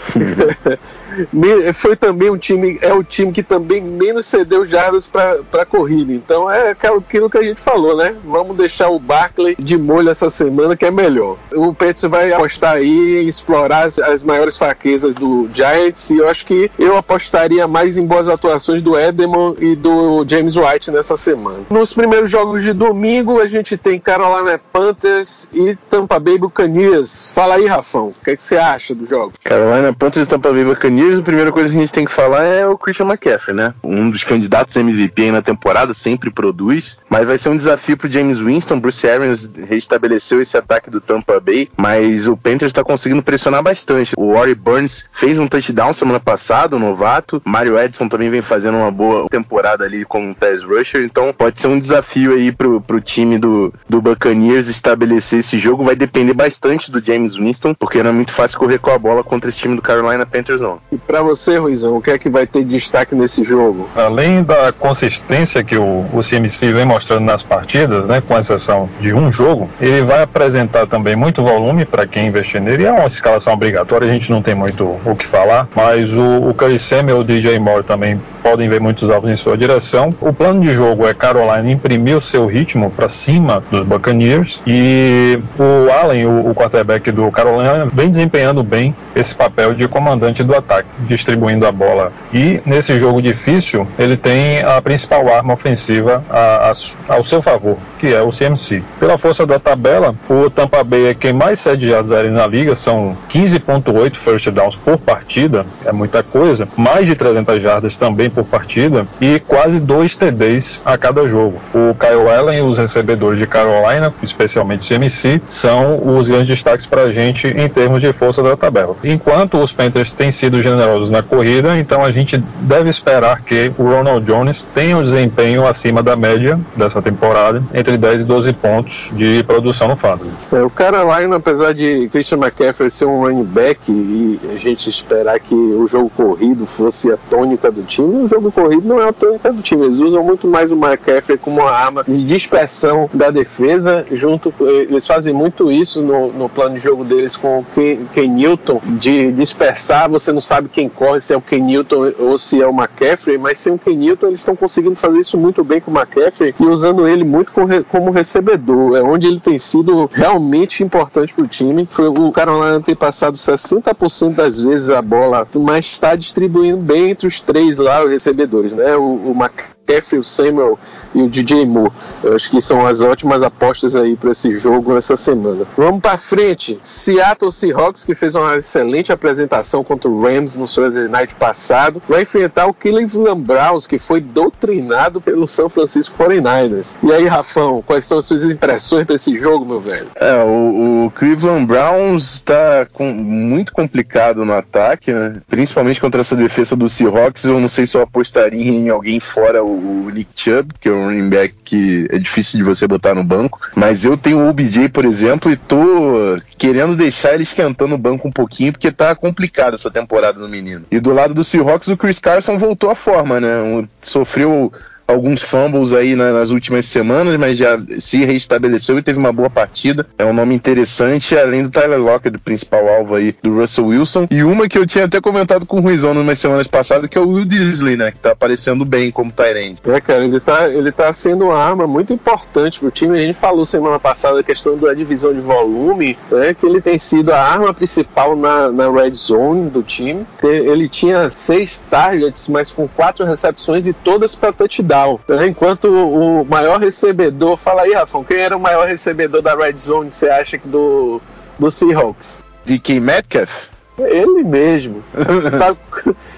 [1.74, 6.12] foi também um time, é o time que também menos cedeu jardas para corrida.
[6.12, 8.14] Então é aquilo que a gente falou, né?
[8.24, 11.36] Vamos deixar o Barkley de molho essa semana que é melhor.
[11.54, 16.44] O Pets vai apostar aí explorar as, as, maiores fraquezas do Giants e eu acho
[16.44, 21.60] que eu apostaria mais em boas atuações do Edelman e do James White nessa semana.
[21.70, 27.26] Nos primeiros jogos de domingo a gente tem Carolina Panthers e Tampa Bay Buccaneers.
[27.26, 29.32] Fala aí, Rafão, o que, é que você acha do jogo?
[29.42, 32.44] Carolina Panthers e Tampa Bay Buccaneers a primeira coisa que a gente tem que falar
[32.44, 33.74] é o Christian McCaffrey, né?
[33.82, 38.10] Um dos candidatos MVP aí na temporada, sempre produz, mas vai ser um desafio pro
[38.10, 38.78] James Winston.
[38.78, 44.14] Bruce Arians restabeleceu esse ataque do Tampa Bay, mas o Panthers está conseguindo pressionar bastante.
[44.16, 47.42] O Warren Burns fez um touchdown semana passada, o novato.
[47.44, 51.66] Mario Edson também vem fazendo uma boa temporada ali como pass rusher, então pode ser
[51.66, 55.82] um desafio aí pro, pro time do, do Buccaneers estabelecer esse jogo.
[55.82, 59.24] Vai depender bastante do James Winston, porque não é muito fácil correr com a bola
[59.24, 60.78] contra esse time do Carolina Panthers, não.
[60.90, 63.88] E para você, Ruizão, o que é que vai ter destaque nesse jogo?
[63.94, 69.14] Além da consistência que o, o CMC vem mostrando nas partidas, né, com exceção de
[69.14, 72.84] um jogo, ele vai apresentar também muito volume para quem investir nele.
[72.84, 76.54] É uma escalação obrigatória, a gente não tem muito o que falar, mas o, o
[76.54, 80.10] Curry Samuel e o DJ Moore também podem ver muitos alvos em sua direção.
[80.20, 85.38] O plano de jogo é Carolina imprimir o seu ritmo para cima dos Buccaneers e
[85.58, 90.54] o Allen, o, o quarterback do Carolina, vem desempenhando bem esse papel de comandante do
[90.54, 92.12] ataque, distribuindo a bola.
[92.32, 97.76] E nesse jogo difícil, ele tem a principal arma ofensiva a, a, ao seu favor,
[97.98, 98.82] que é o CMC.
[98.98, 102.74] Pela força da tabela, o Tampa Bay é quem mais cede jardas aéreas na liga,
[102.76, 108.44] são 15.8 first downs por partida, é muita coisa, mais de 300 jardas também por
[108.44, 111.60] partida e quase dois TDs a cada jogo.
[111.74, 116.86] O Kyle Allen e os recebedores de Carolina, especialmente o CMC, são os grandes destaques
[116.86, 118.96] para a gente em termos de força da tabela.
[119.02, 123.82] Enquanto os Panthers têm sido generosos na corrida, então a gente deve esperar que o
[123.82, 129.10] Ronald Jones tenha um desempenho acima da média dessa temporada, entre 10 e 12 pontos
[129.14, 130.32] de produção no fantasy.
[130.52, 135.38] É, o Carolina, apesar de Christian McCaffrey ser um running back e a gente esperar
[135.40, 139.12] que o jogo corrido fosse a tônica do time, o jogo corrido não é a
[139.12, 139.86] tônica do time.
[139.86, 145.06] Eles usam muito mais o McCaffrey como uma arma de dispersão da defesa, junto eles
[145.06, 149.30] fazem muito isso no, no plano de jogo deles com o Ken, Ken Newton, de
[149.48, 152.70] dispersar, você não sabe quem corre, se é o Ken Newton ou se é o
[152.70, 155.94] McCaffrey, mas sem o Ken Newton eles estão conseguindo fazer isso muito bem com o
[155.96, 157.52] McCaffrey e usando ele muito
[157.88, 161.88] como recebedor, é onde ele tem sido realmente importante para o time.
[162.18, 167.40] O Carolina tem passado 60% das vezes a bola, mas está distribuindo bem entre os
[167.40, 168.96] três lá, os recebedores, né?
[168.96, 169.77] O, o McCaffrey,
[170.18, 170.78] o Samuel
[171.14, 171.92] e o DJ Moore.
[172.22, 175.64] Eu acho que são as ótimas apostas aí para esse jogo essa semana.
[175.76, 176.78] Vamos para frente.
[176.82, 182.22] Seattle Seahawks, que fez uma excelente apresentação contra o Rams no Thursday Night passado, vai
[182.22, 186.94] enfrentar o Cleveland Browns, que foi doutrinado pelo São Francisco 49ers.
[187.02, 190.08] E aí, Rafão, quais são as suas impressões desse jogo, meu velho?
[190.16, 195.40] É, o, o Cleveland Browns está com, muito complicado no ataque, né?
[195.48, 197.44] principalmente contra essa defesa do Seahawks.
[197.44, 200.92] Eu não sei se eu apostaria em alguém fora o o Nick Chubb, que é
[200.92, 203.60] um running back que é difícil de você botar no banco.
[203.76, 208.28] Mas eu tenho o OBJ, por exemplo, e tô querendo deixar ele esquentando o banco
[208.28, 210.84] um pouquinho, porque tá complicado essa temporada no menino.
[210.90, 213.86] E do lado do Seahawks, o Chris Carson voltou à forma, né?
[214.02, 214.72] Sofreu
[215.08, 220.06] alguns fumbles aí nas últimas semanas, mas já se reestabeleceu e teve uma boa partida.
[220.18, 224.26] É um nome interessante, além do Tyler Lockett, do principal alvo aí do Russell Wilson.
[224.30, 227.20] E uma que eu tinha até comentado com o Ruizão umas semanas passadas, que é
[227.20, 228.10] o Will Disley, né?
[228.10, 229.78] Que tá aparecendo bem como Tyrande.
[229.86, 233.16] É, cara, ele tá, ele tá sendo uma arma muito importante pro time.
[233.16, 236.52] A gente falou semana passada a questão da divisão de volume, né?
[236.52, 240.26] Que ele tem sido a arma principal na, na red zone do time.
[240.42, 245.20] Ele tinha seis targets, mas com quatro recepções e todas para touchdown legal.
[245.46, 250.10] Enquanto o maior recebedor, fala aí, Rafão, quem era o maior recebedor da Red Zone,
[250.10, 251.20] você acha que do,
[251.58, 252.40] do Seahawks?
[252.64, 253.50] DK Metcalf?
[253.98, 255.02] Ele mesmo.
[255.58, 255.78] sabe,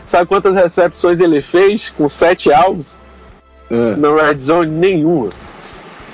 [0.07, 2.97] sabe quantas recepções ele fez com sete alvos?
[3.71, 3.97] Uh.
[3.97, 5.31] Na Red Zone, nenhuma.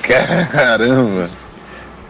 [0.03, 1.23] Caramba!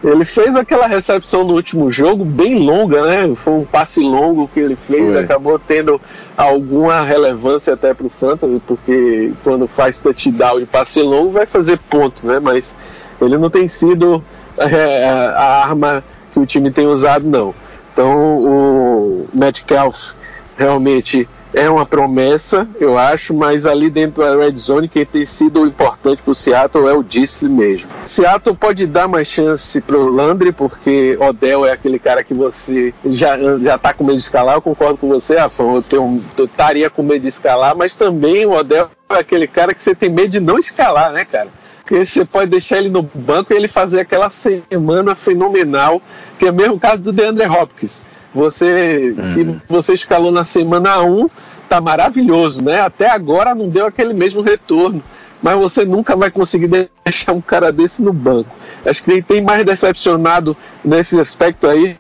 [0.06, 3.34] Ele fez aquela recepção no último jogo bem longa, né?
[3.34, 5.18] Foi um passe longo que ele fez, Foi.
[5.18, 6.00] acabou tendo
[6.36, 11.78] alguma relevância até para o Fantasy, porque quando faz touchdown e passe longo vai fazer
[11.90, 12.38] ponto, né?
[12.38, 12.72] Mas
[13.20, 14.22] ele não tem sido
[14.56, 17.52] é, a arma que o time tem usado, não.
[17.92, 20.12] Então o Metcalf
[20.56, 25.66] realmente é uma promessa, eu acho, mas ali dentro da Red Zone quem tem sido
[25.66, 27.88] importante para o Seattle é o Disley mesmo.
[28.04, 32.92] Seattle pode dar mais chance para o Landry, porque Odell é aquele cara que você
[33.06, 36.90] já, já tá com medo de escalar, eu concordo com você, Afon, eu, eu estaria
[36.90, 40.28] com medo de escalar, mas também o Odell é aquele cara que você tem medo
[40.28, 41.48] de não escalar, né, cara?
[41.80, 46.02] Porque você pode deixar ele no banco e ele fazer aquela semana fenomenal,
[46.38, 48.04] que é o mesmo caso do DeAndre Hopkins
[48.36, 49.26] você, hum.
[49.28, 51.26] se você escalou na semana 1,
[51.68, 52.80] tá maravilhoso, né?
[52.80, 55.02] Até agora não deu aquele mesmo retorno,
[55.42, 56.68] mas você nunca vai conseguir
[57.04, 58.50] deixar um cara desse no banco.
[58.84, 61.96] Acho que ele tem mais decepcionado nesse aspecto aí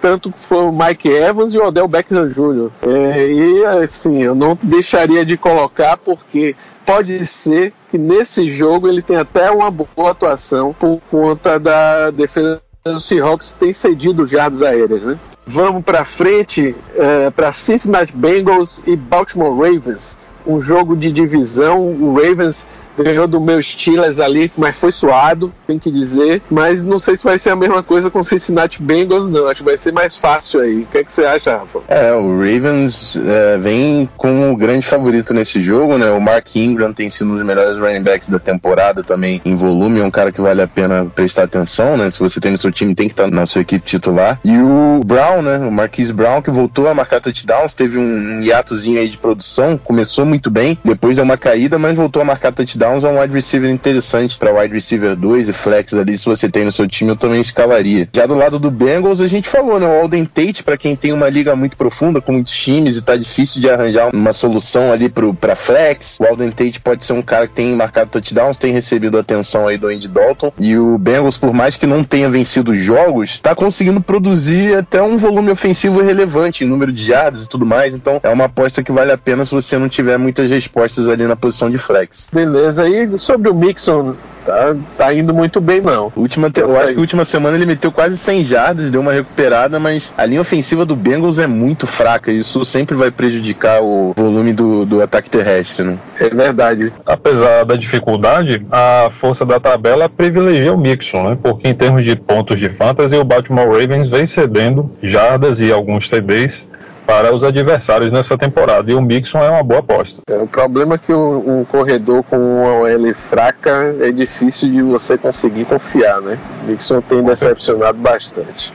[0.00, 2.70] tanto foi o Mike Evans e o Odell Beckham Jr.
[2.82, 9.02] É, e assim, eu não deixaria de colocar porque pode ser que nesse jogo ele
[9.02, 15.02] tenha até uma boa atuação por conta da defesa do Seahawks tem cedido jardas aéreas,
[15.02, 15.18] né?
[15.46, 20.18] Vamos para frente é, para Cincinnati Bengals e Baltimore Ravens.
[20.46, 21.88] Um jogo de divisão.
[21.88, 22.66] O Ravens
[23.02, 26.42] ganhou do meu Steelers ali, mas foi suado, tem que dizer.
[26.50, 29.46] Mas não sei se vai ser a mesma coisa com o Cincinnati Bengals, não.
[29.46, 30.82] Acho que vai ser mais fácil aí.
[30.82, 31.80] O que, é que você acha, Rafa?
[31.88, 36.10] É, o Ravens é, vem como o grande favorito nesse jogo, né?
[36.10, 40.00] O Mark Ingram tem sido um dos melhores running backs da temporada também em volume,
[40.00, 42.10] é um cara que vale a pena prestar atenção, né?
[42.10, 44.38] Se você tem no seu time, tem que estar na sua equipe titular.
[44.44, 45.58] E o Brown, né?
[45.58, 50.24] O Marquise Brown, que voltou a marcar touchdowns, teve um hiatozinho aí de produção, começou
[50.24, 53.34] muito bem, depois deu uma caída, mas voltou a marcar touchdowns Downs é um wide
[53.34, 57.10] receiver interessante para wide receiver 2 e flex ali, se você tem no seu time,
[57.10, 58.08] eu também escalaria.
[58.12, 59.86] Já do lado do Bengals, a gente falou, né?
[59.86, 63.16] O Alden Tate, para quem tem uma liga muito profunda, com muitos times e tá
[63.16, 67.22] difícil de arranjar uma solução ali pro, pra flex, o Alden Tate pode ser um
[67.22, 70.52] cara que tem marcado touchdowns, tem recebido atenção aí do Andy Dalton.
[70.56, 75.16] E o Bengals, por mais que não tenha vencido jogos, tá conseguindo produzir até um
[75.16, 77.92] volume ofensivo relevante em número de jardas e tudo mais.
[77.92, 81.26] Então é uma aposta que vale a pena se você não tiver muitas respostas ali
[81.26, 82.28] na posição de flex.
[82.32, 84.14] Beleza aí sobre o Mixon,
[84.46, 86.12] tá, tá indo muito bem, não.
[86.16, 86.60] Última te...
[86.60, 90.14] Eu acho que a última semana ele meteu quase 100 jardas, deu uma recuperada, mas
[90.16, 92.30] a linha ofensiva do Bengals é muito fraca.
[92.30, 95.98] Isso sempre vai prejudicar o volume do, do ataque terrestre, né?
[96.18, 96.92] É verdade.
[97.04, 101.38] Apesar da dificuldade, a força da tabela privilegia o Mixon, né?
[101.42, 106.08] Porque em termos de pontos de fantasy, o Baltimore Ravens vem cedendo jardas e alguns
[106.08, 106.68] TDs
[107.06, 108.90] para os adversários nessa temporada.
[108.90, 110.20] E o Mixon é uma boa aposta.
[110.28, 114.82] É, o problema é que um, um corredor com uma OL fraca é difícil de
[114.82, 116.38] você conseguir confiar, né?
[116.62, 118.72] O Mixon tem decepcionado bastante.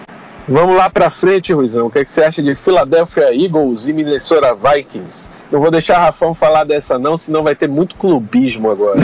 [0.48, 1.88] Vamos lá para frente, Ruizão.
[1.88, 5.30] O que, é que você acha de Philadelphia Eagles e Minnesota Vikings?
[5.52, 9.00] Não vou deixar Rafão falar dessa não, senão vai ter muito clubismo agora.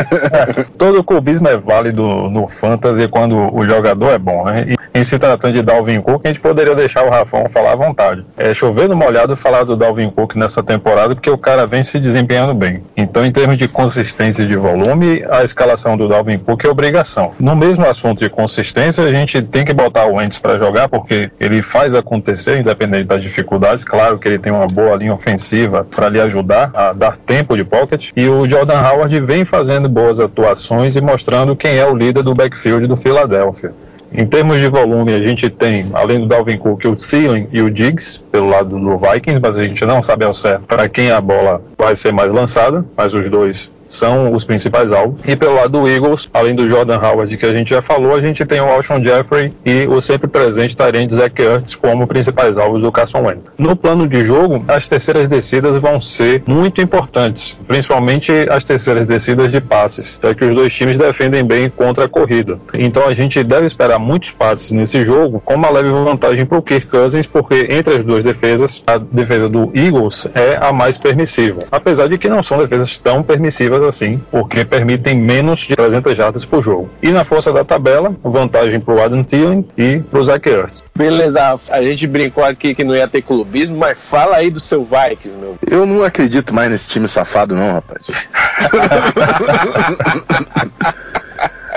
[0.76, 4.66] Todo clubismo é válido no fantasy quando o jogador é bom, né?
[4.68, 7.76] E em se tratando de Dalvin Cook, a gente poderia deixar o Rafão falar à
[7.76, 8.26] vontade.
[8.36, 12.52] É chovendo molhado falar do Dalvin Cook nessa temporada, porque o cara vem se desempenhando
[12.52, 12.82] bem.
[12.94, 17.32] Então, em termos de consistência de volume, a escalação do Dalvin Cook é obrigação.
[17.40, 21.30] No mesmo assunto de consistência, a gente tem que botar o Wentz para jogar, porque
[21.40, 23.84] ele faz acontecer, independente das dificuldades.
[23.86, 27.64] Claro que ele tem uma boa linha ofensiva para lhe ajudar a dar tempo de
[27.64, 28.10] pocket.
[28.16, 32.34] E o Jordan Howard vem fazendo boas atuações e mostrando quem é o líder do
[32.34, 33.72] backfield do Philadelphia.
[34.14, 37.70] Em termos de volume, a gente tem, além do Dalvin Cook, o Thielen e o
[37.70, 41.18] Diggs pelo lado do Vikings, mas a gente não sabe ao certo para quem a
[41.18, 45.20] bola vai ser mais lançada, mas os dois são os principais alvos.
[45.26, 48.20] E pelo lado do Eagles, além do Jordan Howard, que a gente já falou, a
[48.20, 52.80] gente tem o Alshon Jeffrey e o sempre presente Tyrande Zach Ertz como principais alvos
[52.80, 53.50] do Carson Wentz.
[53.58, 59.52] No plano de jogo, as terceiras descidas vão ser muito importantes, principalmente as terceiras descidas
[59.52, 62.58] de passes, já que os dois times defendem bem contra a corrida.
[62.74, 66.62] Então a gente deve esperar muitos passes nesse jogo, com uma leve vantagem para o
[66.62, 71.64] Kirk Cousins, porque entre as duas defesas, a defesa do Eagles é a mais permissiva.
[71.70, 76.44] Apesar de que não são defesas tão permissivas assim, porque permitem menos de 300 jardas
[76.44, 76.90] por jogo.
[77.02, 80.82] E na força da tabela, vantagem para o Adam Thielen e para o Zach Ertz.
[80.94, 84.84] Beleza, a gente brincou aqui que não ia ter clubismo, mas fala aí do seu
[84.84, 85.56] Vikings, meu.
[85.66, 88.02] Eu não acredito mais nesse time safado, não, rapaz.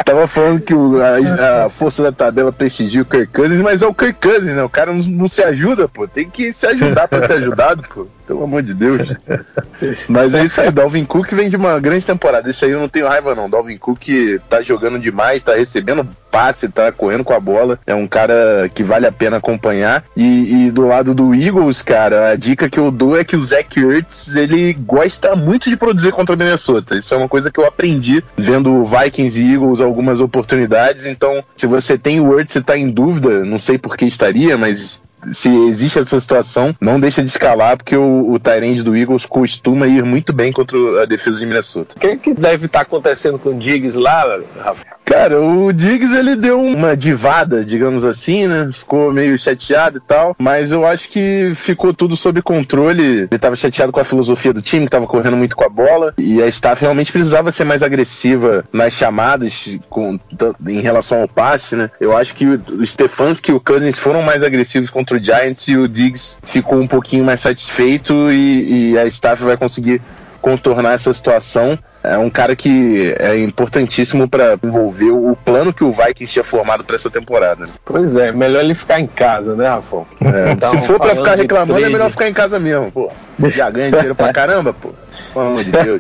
[0.06, 3.88] Tava falando que o, a, a, força da tabela prestigia o Kirk Cousins, mas é
[3.88, 4.64] o Kirk Cousins, né?
[4.64, 6.08] O cara não, não se ajuda, pô.
[6.08, 8.06] Tem que se ajudar pra ser ajudado, pô.
[8.28, 9.14] Pelo amor de Deus.
[10.10, 12.50] Mas é isso aí, Dalvin Cook vem de uma grande temporada.
[12.50, 13.50] Isso aí eu não tenho raiva, não.
[13.50, 14.08] Dalvin Cook
[14.50, 17.80] tá jogando demais, tá recebendo passe, tá correndo com a bola.
[17.86, 20.04] É um cara que vale a pena acompanhar.
[20.18, 23.42] E, e do lado do Eagles, cara, a dica que eu dou é que o
[23.42, 26.98] Zach Ertz, ele gosta muito de produzir contra o Minnesota.
[26.98, 31.06] Isso é uma coisa que eu aprendi vendo Vikings e Eagles algumas oportunidades.
[31.06, 34.58] Então, se você tem o Ertz e tá em dúvida, não sei por que estaria,
[34.58, 35.02] mas
[35.34, 39.88] se existe essa situação, não deixa de escalar, porque o, o Tyrande do Eagles costuma
[39.88, 41.96] ir muito bem contra a defesa de Minnesota.
[41.96, 44.96] O que, que deve estar tá acontecendo com o Diggs lá, Rafael?
[45.06, 48.70] Cara, o Diggs ele deu uma divada, digamos assim, né?
[48.74, 53.28] Ficou meio chateado e tal, mas eu acho que ficou tudo sob controle.
[53.30, 56.14] Ele tava chateado com a filosofia do time, que tava correndo muito com a bola,
[56.18, 60.20] e a staff realmente precisava ser mais agressiva nas chamadas com,
[60.68, 61.92] em relação ao passe, né?
[62.00, 65.78] Eu acho que o Stefanski e o Cousins foram mais agressivos contra o Giants e
[65.78, 70.02] o Diggs ficou um pouquinho mais satisfeito e, e a staff vai conseguir
[70.42, 71.78] contornar essa situação.
[72.04, 76.84] É um cara que é importantíssimo para envolver o plano que o Vikings tinha formado
[76.84, 77.66] para essa temporada.
[77.84, 80.04] Pois é, melhor ele ficar em casa, né, Rafa?
[80.22, 83.12] É, se for para ficar reclamando, é melhor ficar em casa mesmo, pô.
[83.50, 84.90] Já ganha dinheiro pra caramba, pô.
[85.34, 86.00] Pelo amor de Deus.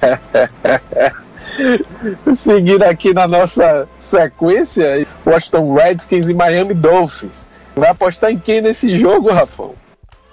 [2.35, 7.47] Seguindo aqui na nossa sequência, Washington Redskins e Miami Dolphins.
[7.75, 9.75] Vai apostar em quem nesse jogo, Rafão?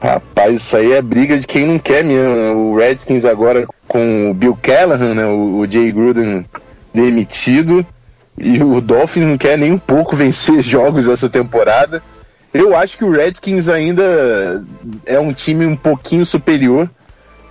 [0.00, 2.34] Rapaz, isso aí é briga de quem não quer mesmo.
[2.34, 2.50] Né?
[2.50, 5.26] O Redskins agora com o Bill Callahan, né?
[5.26, 6.44] O, Jay Gruden
[6.92, 7.86] demitido.
[8.36, 12.02] E o Dolphins não quer nem um pouco vencer jogos essa temporada.
[12.52, 14.62] Eu acho que o Redskins ainda
[15.06, 16.90] é um time um pouquinho superior,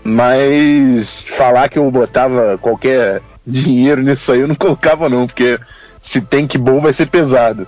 [0.03, 5.59] mas falar que eu botava qualquer dinheiro nisso aí eu não colocava não, porque
[6.03, 7.65] se tem que bom vai ser pesado.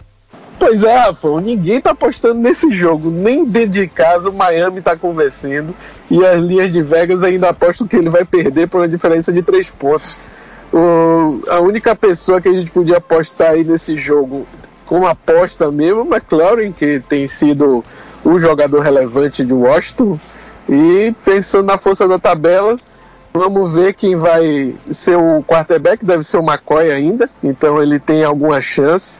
[0.66, 3.12] Pois é, Rafa, ninguém tá apostando nesse jogo.
[3.12, 5.76] Nem dentro de casa o Miami tá convencendo.
[6.10, 9.44] E as linhas de Vegas ainda apostam que ele vai perder por uma diferença de
[9.44, 10.16] três pontos.
[10.72, 14.48] O, a única pessoa que a gente podia apostar aí nesse jogo
[14.86, 17.84] com aposta mesmo, é McLaurin, que tem sido
[18.24, 20.18] o jogador relevante de Washington.
[20.70, 22.78] E pensando na força da tabela,
[23.34, 28.24] vamos ver quem vai ser o quarterback, deve ser o McCoy ainda, então ele tem
[28.24, 29.20] alguma chance.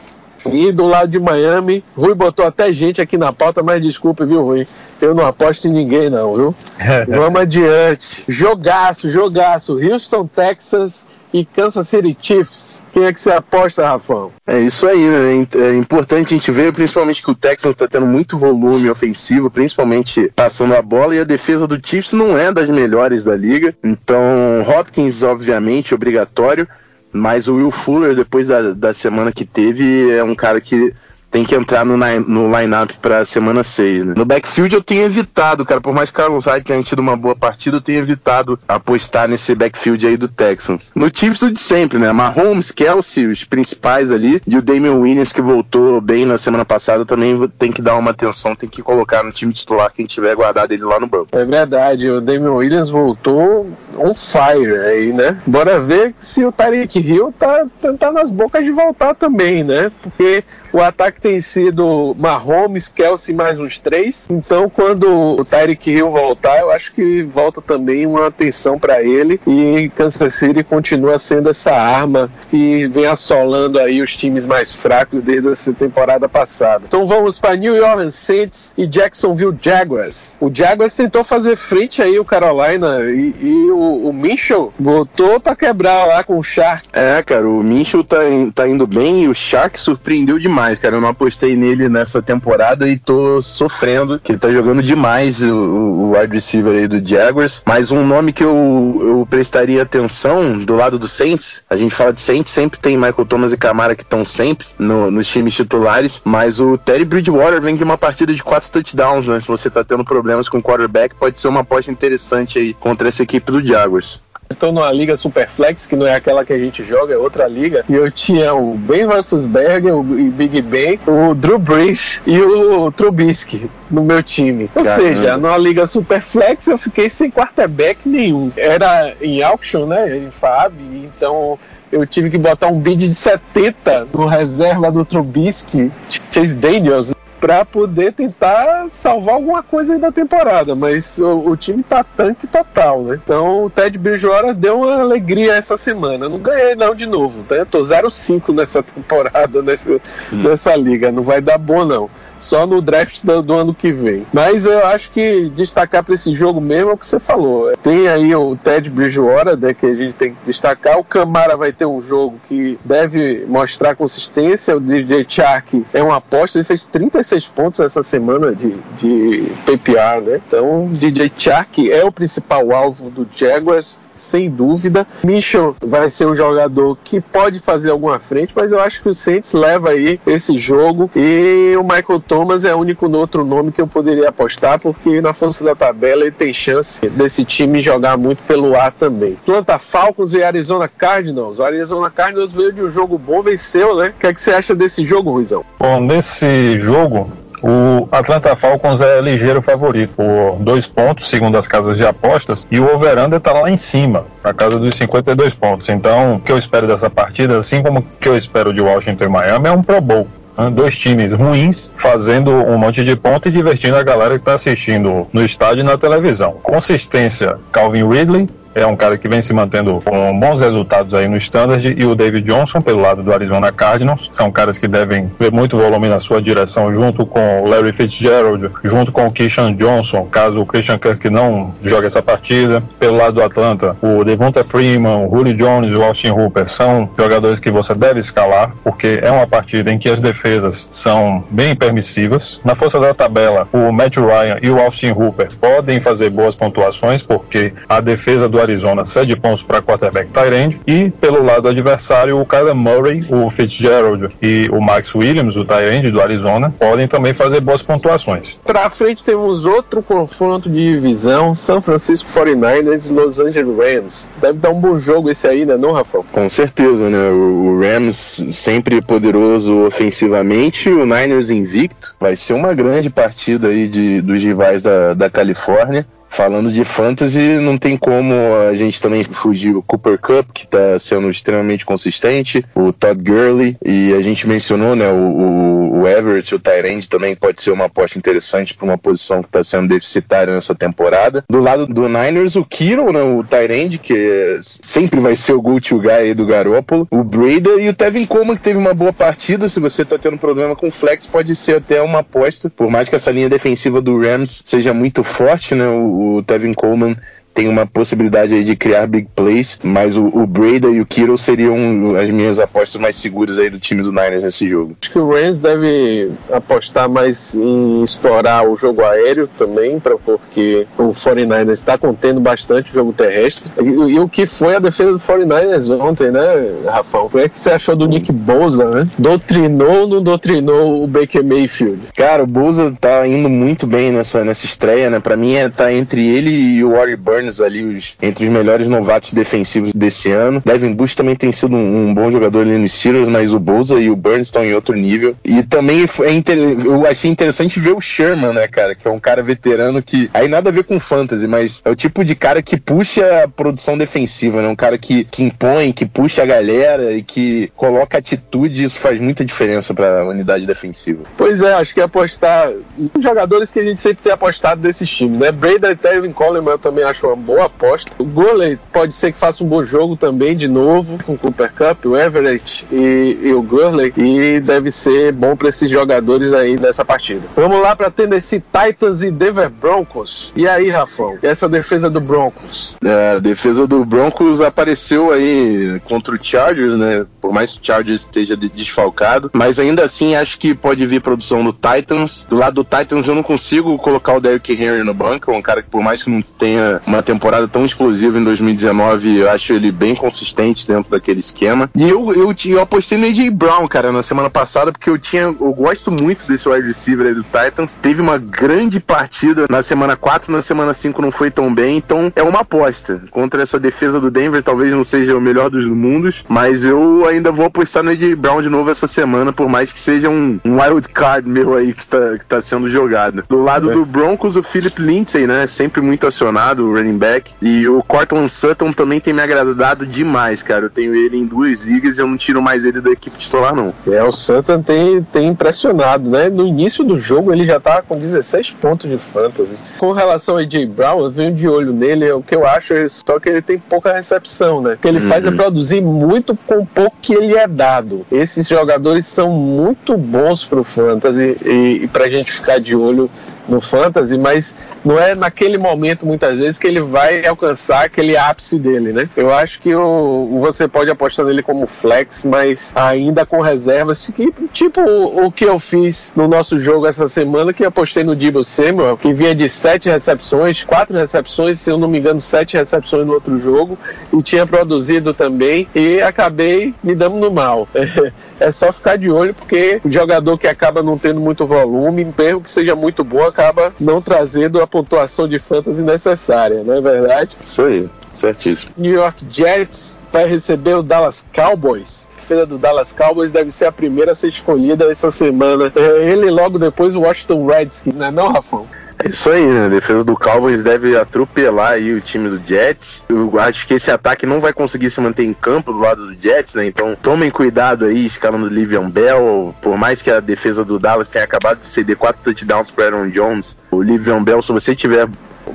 [0.52, 4.42] E do lado de Miami, Rui botou até gente aqui na pauta, mas desculpe, viu,
[4.42, 4.66] Rui?
[5.00, 6.54] Eu não aposto em ninguém, não, viu?
[7.08, 8.24] Vamos adiante.
[8.28, 9.78] Jogaço, jogaço.
[9.78, 12.80] Houston, Texas e Kansas City Chiefs.
[12.92, 14.30] Quem é que você aposta, Rafão?
[14.46, 15.46] É isso aí, né?
[15.56, 20.30] É importante a gente ver, principalmente que o Texas está tendo muito volume ofensivo, principalmente
[20.36, 23.74] passando a bola, e a defesa do Chiefs não é das melhores da liga.
[23.82, 24.22] Então,
[24.64, 26.68] Hopkins, obviamente, obrigatório.
[27.16, 30.92] Mas o Will Fuller, depois da, da semana que teve, é um cara que
[31.34, 34.14] tem que entrar no, no line-up pra semana 6, né?
[34.16, 37.34] No backfield eu tenho evitado, cara, por mais que Carlos Hyde tenha tido uma boa
[37.34, 40.92] partida, eu tenho evitado apostar nesse backfield aí do Texans.
[40.94, 42.12] No Chiefs o de sempre, né?
[42.12, 47.04] Mahomes, Kelsey, os principais ali, e o Damian Williams que voltou bem na semana passada,
[47.04, 50.70] também tem que dar uma atenção, tem que colocar no time titular quem tiver guardado
[50.70, 51.30] ele lá no banco.
[51.32, 53.68] É verdade, o Damian Williams voltou
[53.98, 55.36] on fire aí, né?
[55.44, 57.66] Bora ver se o Tyreek Hill tá,
[57.98, 59.90] tá nas bocas de voltar também, né?
[60.00, 64.26] Porque o ataque tem sido Mahomes, Kelsey mais uns três.
[64.28, 69.40] Então, quando o Tyreek Hill voltar, eu acho que volta também uma atenção para ele.
[69.46, 75.22] E Kansas City continua sendo essa arma que vem assolando aí os times mais fracos
[75.22, 76.82] desde essa temporada passada.
[76.88, 80.36] Então vamos para New Orleans Saints e Jacksonville Jaguars.
[80.40, 85.54] O Jaguars tentou fazer frente aí o Carolina e, e o, o Mitchell botou para
[85.54, 86.88] quebrar lá com o Shark.
[86.92, 88.16] É, cara, o Mitchell tá,
[88.52, 90.96] tá indo bem e o Shark surpreendeu demais demais, cara.
[90.96, 95.54] Eu não apostei nele nessa temporada e tô sofrendo, que ele tá jogando demais o,
[95.54, 97.62] o wide receiver aí do Jaguars.
[97.66, 102.12] Mas um nome que eu, eu prestaria atenção do lado do Saints, a gente fala
[102.12, 106.20] de Saints, sempre tem Michael Thomas e Camara que estão sempre no, nos times titulares,
[106.24, 109.40] mas o Terry Bridgewater vem de uma partida de quatro touchdowns, né?
[109.40, 113.22] Se você tá tendo problemas com quarterback, pode ser uma aposta interessante aí contra essa
[113.22, 114.20] equipe do Jaguars.
[114.54, 117.84] Estou numa liga Superflex, que não é aquela que a gente joga, é outra liga.
[117.88, 123.68] E eu tinha o Ben Roethlisberger, o Big Ben, o Drew Brees e o Trubisky
[123.90, 124.70] no meu time.
[124.74, 125.08] Ou Caramba.
[125.08, 128.50] seja, numa liga Superflex eu fiquei sem quarterback nenhum.
[128.56, 130.72] Era em auction, né, em FAB,
[131.04, 131.58] então
[131.90, 135.90] eu tive que botar um bid de 70 no reserva do Trubisky,
[136.30, 137.12] Chase Daniels,
[137.44, 142.46] para poder tentar salvar alguma coisa aí da temporada, mas o, o, time tá tanque
[142.46, 143.20] total, né?
[143.22, 146.26] Então o Ted Bridgewater deu uma alegria essa semana.
[146.26, 147.66] Não ganhei não de novo, né?
[147.70, 149.98] Tô 0-5 nessa temporada, nessa, hum.
[150.32, 151.12] nessa liga.
[151.12, 152.08] Não vai dar bom não
[152.38, 154.26] só no draft do, do, ano que vem.
[154.32, 157.76] Mas eu acho que destacar para esse jogo mesmo é o que você falou.
[157.82, 160.98] Tem aí o Ted Bridgewater, né, que a gente tem que destacar.
[160.98, 164.76] O Camara vai ter um jogo que deve mostrar consistência.
[164.76, 170.20] O DJ Chark é uma aposta, ele fez 36 pontos essa semana de, de PPR,
[170.22, 170.40] né?
[170.46, 175.06] Então, DJ Chark é o principal alvo do Jaguars sem dúvida.
[175.22, 179.14] Mitchell vai ser um jogador que pode fazer alguma frente, mas eu acho que o
[179.14, 183.80] Saints leva aí esse jogo e o Michael Thomas é o único outro nome que
[183.80, 188.42] eu poderia apostar, porque na força da tabela ele tem chance desse time jogar muito
[188.44, 189.36] pelo ar também.
[189.42, 191.58] Atlanta Falcons e Arizona Cardinals.
[191.58, 194.12] O Arizona Cardinals veio de um jogo bom, venceu, né?
[194.16, 195.64] O que, é que você acha desse jogo, Ruizão?
[195.78, 197.30] Bom, nesse jogo,
[197.66, 202.78] o Atlanta Falcons é ligeiro favorito por dois pontos, segundo as casas de apostas, e
[202.78, 205.88] o over-under está lá em cima, na casa dos 52 pontos.
[205.88, 209.24] Então, o que eu espero dessa partida, assim como o que eu espero de Washington
[209.24, 210.70] e Miami, é um Pro Bowl né?
[210.70, 215.26] dois times ruins fazendo um monte de ponto e divertindo a galera que está assistindo
[215.32, 216.52] no estádio e na televisão.
[216.62, 221.36] Consistência, Calvin Ridley, é um cara que vem se mantendo com bons resultados aí no
[221.36, 225.50] Standard e o David Johnson pelo lado do Arizona Cardinals são caras que devem ver
[225.50, 230.24] muito volume na sua direção junto com o Larry Fitzgerald, junto com o Christian Johnson,
[230.26, 232.82] caso o Christian Kirk não jogue essa partida.
[232.98, 237.58] Pelo lado do Atlanta, o Devonta Freeman, o Julio Jones o Austin Hooper são jogadores
[237.58, 242.60] que você deve escalar, porque é uma partida em que as defesas são bem permissivas.
[242.64, 247.22] Na força da tabela, o Matt Ryan e o Austin Hooper podem fazer boas pontuações,
[247.22, 252.46] porque a defesa do Arizona cede pontos para quarterback Tyrande e pelo lado adversário o
[252.46, 257.60] Kyler Murray, o Fitzgerald e o Max Williams, o Tyrande do Arizona, podem também fazer
[257.60, 258.58] boas pontuações.
[258.64, 264.28] Para frente temos outro confronto de divisão, São Francisco 49ers e Los Angeles Rams.
[264.40, 266.24] Deve dar um bom jogo esse aí, né, não, Rafael?
[266.32, 267.30] Com certeza, né?
[267.30, 272.14] O Rams sempre poderoso ofensivamente, o Niners invicto.
[272.20, 276.06] Vai ser uma grande partida aí de, dos rivais da, da Califórnia.
[276.34, 278.34] Falando de fantasy, não tem como
[278.68, 283.76] a gente também fugir o Cooper Cup, que está sendo extremamente consistente, o Todd Gurley,
[283.84, 288.18] e a gente mencionou, né, o, o, Everett, o Tyrande também pode ser uma aposta
[288.18, 291.44] interessante para uma posição que está sendo deficitária nessa temporada.
[291.48, 296.00] Do lado do Niners, o Kiro, né, o Tyrande, que sempre vai ser o go-to
[296.00, 299.68] guy do Garoppolo, o Breda e o Tevin Coleman, que teve uma boa partida.
[299.68, 303.14] Se você está tendo problema com flex, pode ser até uma aposta, por mais que
[303.14, 307.16] essa linha defensiva do Rams seja muito forte, né, o, o Tevin Coleman
[307.54, 311.38] tem uma possibilidade aí de criar big plays, mas o, o Breda e o Kittle
[311.38, 314.96] seriam as minhas apostas mais seguras aí do time do Niners nesse jogo.
[315.00, 320.86] Acho que o Rams deve apostar mais em explorar o jogo aéreo também, pra, porque
[320.98, 323.70] o 49ers está contendo bastante o jogo terrestre.
[323.80, 326.40] E, e, o que foi a defesa do 49ers ontem, né,
[326.86, 327.30] Rafael?
[327.32, 329.06] O é que você achou do Nick Bosa, né?
[329.18, 332.00] Doutrinou ou não doutrinou o Baker Mayfield?
[332.16, 335.20] Cara, o Bosa tá indo muito bem nessa, nessa estreia, né?
[335.20, 338.86] Pra mim é tá entre ele e o Warren Burns Ali os, entre os melhores
[338.86, 340.62] novatos defensivos desse ano.
[340.64, 343.94] Devin Bush também tem sido um, um bom jogador ali nos Steelers, mas o Bolsa
[343.94, 345.36] e o Burns estão em outro nível.
[345.44, 346.58] E também é inter...
[346.84, 350.48] eu achei interessante ver o Sherman, né, cara, que é um cara veterano que aí
[350.48, 353.96] nada a ver com fantasy, mas é o tipo de cara que puxa a produção
[353.96, 354.68] defensiva, né?
[354.68, 359.20] Um cara que, que impõe, que puxa a galera e que coloca atitude, isso faz
[359.20, 361.24] muita diferença para a unidade defensiva.
[361.36, 362.70] Pois é, acho que apostar
[363.14, 365.52] os jogadores que a gente sempre tem apostado desses times, né?
[365.52, 368.12] Brady e Tevin Coleman eu também acho uma boa aposta.
[368.18, 371.72] O Gurley pode ser que faça um bom jogo também, de novo, com o Cooper
[371.72, 376.78] Cup, o Everett e, e o Gurley, e deve ser bom para esses jogadores aí
[376.78, 377.42] nessa partida.
[377.56, 380.52] Vamos lá para Tennessee Titans e Denver Broncos.
[380.56, 382.94] E aí, Rafão, essa defesa do Broncos?
[383.04, 387.26] É, a defesa do Broncos apareceu aí contra o Chargers, né?
[387.40, 391.62] Por mais que o Chargers esteja desfalcado, mas ainda assim acho que pode vir produção
[391.64, 392.46] do Titans.
[392.48, 395.62] Do lado do Titans eu não consigo colocar o Derrick Henry no banco, é um
[395.62, 399.72] cara que por mais que não tenha uma temporada tão explosiva em 2019, eu acho
[399.72, 401.90] ele bem consistente dentro daquele esquema.
[401.94, 405.42] E eu, eu, eu apostei no AJ Brown, cara, na semana passada, porque eu tinha.
[405.42, 407.98] Eu gosto muito desse wide receiver aí do Titans.
[408.00, 412.32] Teve uma grande partida na semana 4, na semana 5 não foi tão bem, então
[412.36, 413.22] é uma aposta.
[413.30, 417.50] Contra essa defesa do Denver, talvez não seja o melhor dos mundos, mas eu ainda
[417.50, 420.80] vou apostar no AJ Brown de novo essa semana, por mais que seja um, um
[420.80, 423.44] wild card meu aí que tá, que tá sendo jogado.
[423.48, 423.94] Do lado é.
[423.94, 425.66] do Broncos, o Philip Lindsay, né?
[425.66, 427.52] Sempre muito acionado, o running back.
[427.60, 430.86] E o Cortland Sutton também tem me agradado demais, cara.
[430.86, 433.74] Eu tenho ele em duas ligas e eu não tiro mais ele da equipe titular,
[433.74, 433.92] não.
[434.06, 436.48] É, o Sutton tem, tem impressionado, né?
[436.48, 439.94] No início do jogo ele já tá com 16 pontos de fantasy.
[439.94, 442.30] Com relação a AJ Brown, eu venho de olho nele.
[442.32, 444.94] O que eu acho é só que ele tem pouca recepção, né?
[444.94, 445.28] O que ele uhum.
[445.28, 448.26] faz é produzir muito com pouco que ele é dado.
[448.30, 453.30] Esses jogadores são muito bons pro fantasy e, e pra gente ficar de olho
[453.68, 458.78] no fantasy, mas não é naquele momento, muitas vezes, que ele vai alcançar aquele ápice
[458.78, 459.28] dele, né?
[459.36, 464.30] Eu acho que o, você pode apostar nele como flex, mas ainda com reservas,
[464.72, 468.64] tipo o, o que eu fiz no nosso jogo essa semana, que apostei no Debo
[468.64, 473.26] Samuel, que vinha de sete recepções, quatro recepções, se eu não me engano, sete recepções
[473.26, 473.98] no outro jogo,
[474.32, 477.88] e tinha produzido também, e acabei me dando no mal.
[478.60, 482.60] é só ficar de olho, porque o jogador que acaba não tendo muito volume, mesmo
[482.60, 487.56] que seja muito bom, acaba não trazendo a pontuação de fantasy necessária, não é verdade?
[487.60, 488.92] Isso aí, certíssimo.
[488.96, 493.92] New York Jets vai receber o Dallas Cowboys defesa do Dallas Cowboys deve ser a
[493.92, 495.90] primeira a ser escolhida essa semana.
[495.96, 498.86] É, ele logo depois o Washington Redskins, não é não, Rafão?
[499.18, 499.86] É isso aí, né?
[499.86, 503.24] A defesa do Cowboys deve atropelar aí o time do Jets.
[503.28, 506.34] Eu acho que esse ataque não vai conseguir se manter em campo do lado do
[506.40, 506.86] Jets, né?
[506.86, 509.74] Então tomem cuidado aí, escalando Livian Bell.
[509.80, 513.28] Por mais que a defesa do Dallas tenha acabado de ceder quatro touchdowns para Aaron
[513.30, 515.28] Jones, o Livian Bell, se você tiver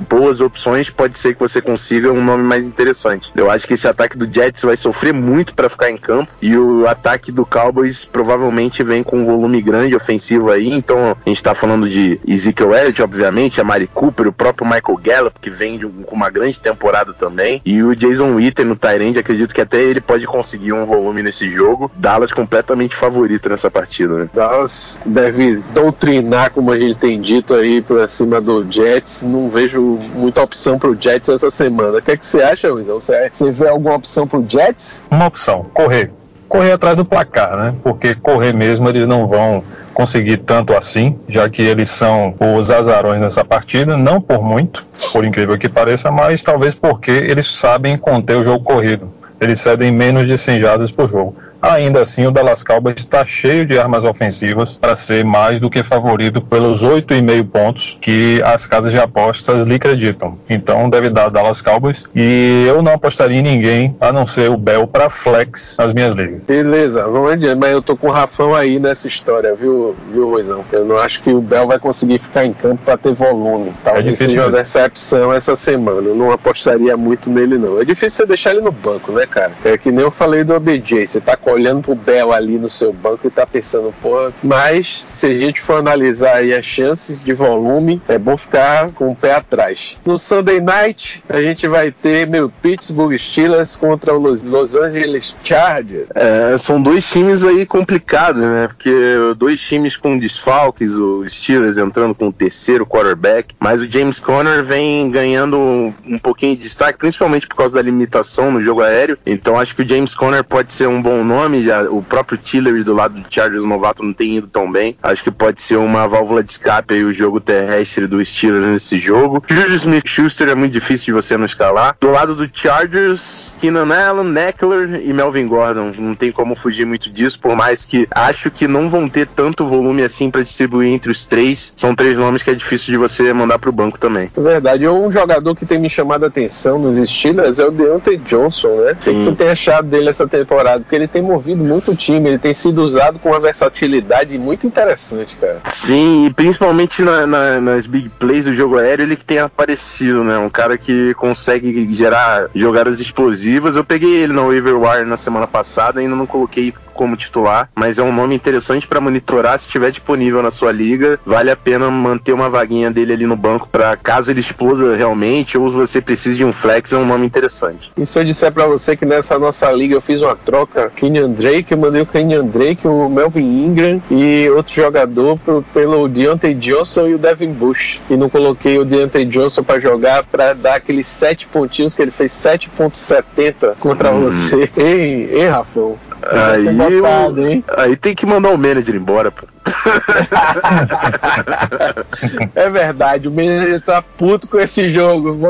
[0.08, 3.32] boas opções, pode ser que você consiga um nome mais interessante.
[3.34, 6.56] Eu acho que esse ataque do Jets vai sofrer muito para ficar em campo e
[6.56, 10.72] o ataque do Cowboys provavelmente vem com um volume grande ofensivo aí.
[10.72, 14.98] Então a gente tá falando de Ezekiel Elliott, obviamente, a Mari Cooper, o próprio Michael
[15.02, 19.54] Gallup, que vem com uma grande temporada também, e o Jason Witten no Tyrande, acredito
[19.54, 21.90] que até ele pode conseguir um volume nesse jogo.
[21.94, 24.30] Dallas completamente favorito nessa partida, né?
[24.32, 29.22] Dallas deve doutrinar, como a gente tem dito aí, por cima do Jets.
[29.22, 31.98] Não vejo vejo muita opção pro Jets essa semana.
[31.98, 33.00] O que, é que você acha, Luizão?
[33.00, 35.02] Você, você vê alguma opção pro Jets?
[35.10, 36.10] Uma opção, correr.
[36.48, 37.74] Correr atrás do placar, né?
[37.82, 39.62] Porque correr mesmo eles não vão
[39.94, 45.24] conseguir tanto assim, já que eles são os azarões nessa partida, não por muito, por
[45.24, 49.12] incrível que pareça, mas talvez porque eles sabem conter o jogo corrido.
[49.40, 51.36] Eles cedem menos de 100 jardas por jogo.
[51.62, 55.82] Ainda assim, o Dallas Cowboys está cheio de armas ofensivas para ser mais do que
[55.82, 60.38] favorito pelos 8,5 pontos que as casas de apostas lhe acreditam.
[60.48, 64.56] Então deve dar Dallas Cowboys e eu não apostaria em ninguém a não ser o
[64.56, 66.42] Bell para flex nas minhas ligas.
[66.44, 70.64] Beleza, vamos adiante, mas eu tô com o Rafão aí nessa história, viu, viu, Roizão?
[70.72, 73.72] Eu não acho que o Bell vai conseguir ficar em campo para ter volume.
[73.84, 76.08] Talvez é seja uma decepção essa semana.
[76.08, 77.80] Eu não apostaria muito nele, não.
[77.80, 79.52] É difícil você deixar ele no banco, né, cara?
[79.64, 82.70] É que nem eu falei do OBJ, você tá com olhando pro Bell ali no
[82.70, 87.22] seu banco e tá pensando, pô, mas se a gente for analisar aí as chances
[87.22, 89.96] de volume, é bom ficar com o pé atrás.
[90.04, 96.08] No Sunday Night, a gente vai ter meu Pittsburgh Steelers contra o Los Angeles Chargers.
[96.14, 98.68] É, são dois times aí complicados, né?
[98.68, 98.90] Porque
[99.36, 104.62] dois times com desfalques, o Steelers entrando com o terceiro quarterback, mas o James Conner
[104.62, 105.58] vem ganhando
[106.06, 109.18] um pouquinho de destaque, principalmente por causa da limitação no jogo aéreo.
[109.24, 112.82] Então acho que o James Conner pode ser um bom nome nome, o próprio Tillery
[112.82, 114.96] do lado do Chargers novato não tem ido tão bem.
[115.02, 118.98] Acho que pode ser uma válvula de escape aí o jogo terrestre do Steelers nesse
[118.98, 119.42] jogo.
[119.48, 121.96] Juju Smith-Schuster é muito difícil de você não escalar.
[122.00, 125.92] Do lado do Chargers, Keenan Allen, Eckler e Melvin Gordon.
[125.98, 129.66] Não tem como fugir muito disso, por mais que acho que não vão ter tanto
[129.66, 131.72] volume assim para distribuir entre os três.
[131.76, 134.30] São três nomes que é difícil de você mandar pro banco também.
[134.34, 134.88] É verdade.
[134.88, 138.92] Um jogador que tem me chamado a atenção nos Steelers é o Deontay Johnson, né?
[138.92, 140.80] O que você tem achado dele essa temporada?
[140.80, 144.66] Porque ele tem movido muito o time, ele tem sido usado com uma versatilidade muito
[144.66, 145.58] interessante, cara.
[145.66, 150.24] Sim, e principalmente na, na, nas big plays do jogo aéreo, ele que tem aparecido,
[150.24, 150.38] né?
[150.38, 153.49] Um cara que consegue gerar jogadas explosivas.
[153.56, 157.98] Eu peguei ele no waiver wire na semana passada, ainda não coloquei como titular, mas
[157.98, 161.18] é um nome interessante para monitorar se estiver disponível na sua liga.
[161.24, 165.56] Vale a pena manter uma vaguinha dele ali no banco para caso ele exploda realmente
[165.56, 167.90] ou você precise de um flex, é um nome interessante.
[167.96, 171.30] E se eu disser para você que nessa nossa liga eu fiz uma troca, Kenyan
[171.30, 176.52] Drake, eu mandei o Kenyan Drake, o Melvin Ingram e outro jogador pro, pelo Deontay
[176.52, 178.02] Johnson e o Devin Bush.
[178.10, 182.10] E não coloquei o Deontay Johnson para jogar para dar aqueles sete pontinhos que ele
[182.10, 184.24] fez 7.70 contra hum.
[184.24, 184.68] você.
[184.76, 185.98] Ei, ei, Rafão.
[186.22, 189.46] Aí, botado, eu, aí tem que mandar o manager embora, pô.
[192.54, 195.38] é verdade, o manager tá puto com esse jogo.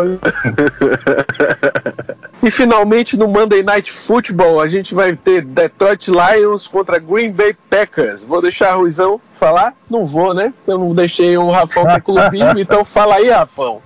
[2.43, 7.57] e finalmente no Monday Night Football a gente vai ter Detroit Lions contra Green Bay
[7.69, 8.23] Packers.
[8.23, 9.75] Vou deixar a Ruizão falar?
[9.89, 10.53] Não vou, né?
[10.67, 13.81] Eu não deixei o Rafão ter clubismo, então fala aí, Rafão.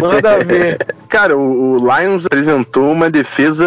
[0.00, 0.78] Manda ver.
[1.10, 3.66] Cara, o, o, Lions apresentou uma defesa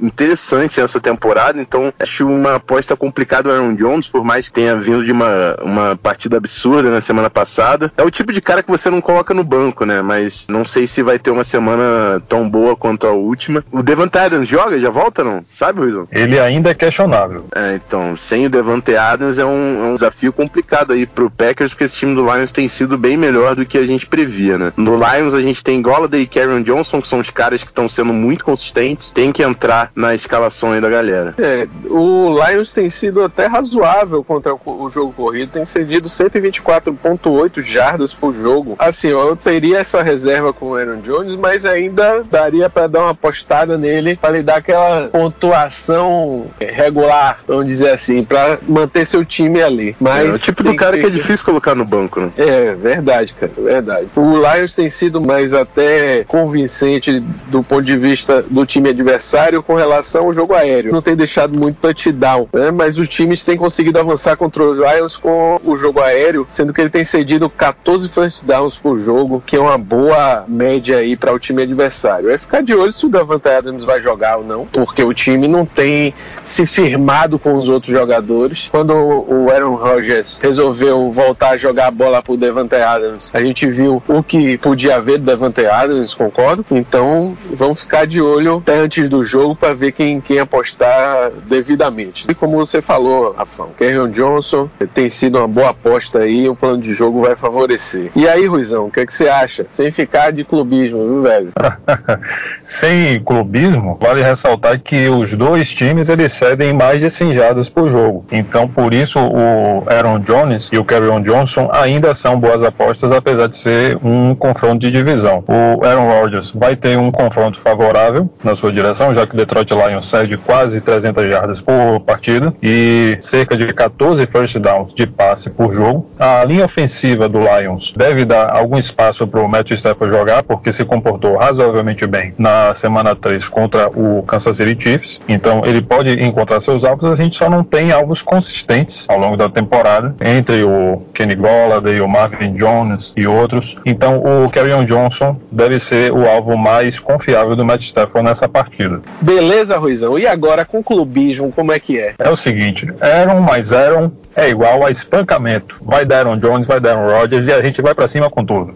[0.00, 4.76] interessante essa temporada, então acho uma aposta complicada o Aaron Jones, por mais que tenha
[4.76, 7.92] vindo de uma, uma partida absurda na semana passada.
[7.96, 10.02] É o tipo de cara que você não coloca no banco, né?
[10.02, 13.64] Mas não sei se vai ter uma semana tão boa quanto a última.
[13.72, 14.78] O Devante Adams joga?
[14.78, 15.44] Já volta, não?
[15.50, 16.08] Sabe, Ruizão?
[16.10, 17.46] Ele ainda é questionável.
[17.54, 21.72] É, então, sem o Devante Adams é um, é um desafio complicado aí pro Packers,
[21.72, 24.72] porque esse time do Lions tem sido bem melhor do que a gente previa, né?
[24.76, 27.70] No Lions Lions a gente tem Golladay e Karen Johnson, que são os caras que
[27.70, 31.34] estão sendo muito consistentes, tem que entrar na escalação aí da galera.
[31.38, 38.12] É, o Lions tem sido até razoável contra o jogo corrido, tem cedido 124.8 jardas
[38.12, 38.76] por jogo.
[38.78, 43.10] Assim, eu teria essa reserva com o Aaron Jones, mas ainda daria para dar uma
[43.10, 49.62] apostada nele para lhe dar aquela pontuação regular, vamos dizer assim, para manter seu time
[49.62, 49.96] ali.
[50.00, 52.30] Mas é o tipo do cara que é difícil colocar no banco, né?
[52.36, 54.08] É, verdade, cara, verdade.
[54.16, 59.74] O Lions tem sido mas até convincente do ponto de vista do time adversário com
[59.76, 60.92] relação ao jogo aéreo.
[60.92, 62.70] Não tem deixado muito touchdown, né?
[62.72, 66.80] mas os times têm conseguido avançar contra os Lions com o jogo aéreo, sendo que
[66.80, 71.32] ele tem cedido 14 first downs por jogo, que é uma boa média aí para
[71.32, 72.30] o time adversário.
[72.30, 75.46] É ficar de olho se o Davante Adams vai jogar ou não, porque o time
[75.46, 76.12] não tem
[76.44, 78.68] se firmado com os outros jogadores.
[78.70, 83.68] Quando o Aaron Rodgers resolveu voltar a jogar a bola pro Devante Adams, a gente
[83.68, 86.64] viu o que podia haver do Devante Adams, concordo.
[86.70, 92.26] Então vamos ficar de olho até antes do jogo para ver quem, quem apostar devidamente.
[92.28, 96.78] E como você falou, Rafão, Kerrion Johnson tem sido uma boa aposta aí, o plano
[96.78, 98.10] de jogo vai favorecer.
[98.16, 99.66] E aí, Ruizão, o que, é que você acha?
[99.72, 101.52] Sem ficar de clubismo, viu, velho?
[102.64, 107.90] Sem clubismo, vale ressaltar que os dois times eles cedem mais de 100 jardas por
[107.90, 108.24] jogo.
[108.30, 113.48] Então, por isso, o Aaron Jones e o Kerrion Johnson ainda são boas apostas, apesar
[113.48, 115.44] de ser um confronto de divisão.
[115.46, 119.70] O Aaron Rodgers vai ter um confronto favorável na sua direção, já que o Detroit
[119.72, 125.50] Lions cede quase 300 jardas por partida e cerca de 14 first downs de passe
[125.50, 126.08] por jogo.
[126.18, 130.72] A linha ofensiva do Lions deve dar algum espaço para o Matt Stafford jogar, porque
[130.72, 135.20] se comportou razoavelmente bem na semana 3 contra o Kansas City Chiefs.
[135.28, 139.36] Então ele pode encontrar seus alvos, a gente só não tem alvos consistentes ao longo
[139.36, 143.78] da temporada entre o Kenny Golladay, o Marvin Jones e outros.
[143.84, 149.00] Então o Darion Johnson deve ser o alvo mais confiável do Matt Stafford nessa partida.
[149.20, 150.18] Beleza, Ruizão.
[150.18, 152.14] E agora com o clubismo, como é que é?
[152.18, 155.76] É o seguinte, Aaron mais Aaron é igual a espancamento.
[155.80, 158.44] Vai dar Aaron Jones, vai dar Aaron Rodgers e a gente vai para cima com
[158.44, 158.74] tudo.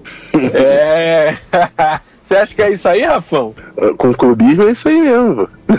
[0.53, 1.35] É...
[2.25, 3.55] Você acha que é isso aí, Rafão?
[3.99, 5.49] Com clubismo é isso aí mesmo.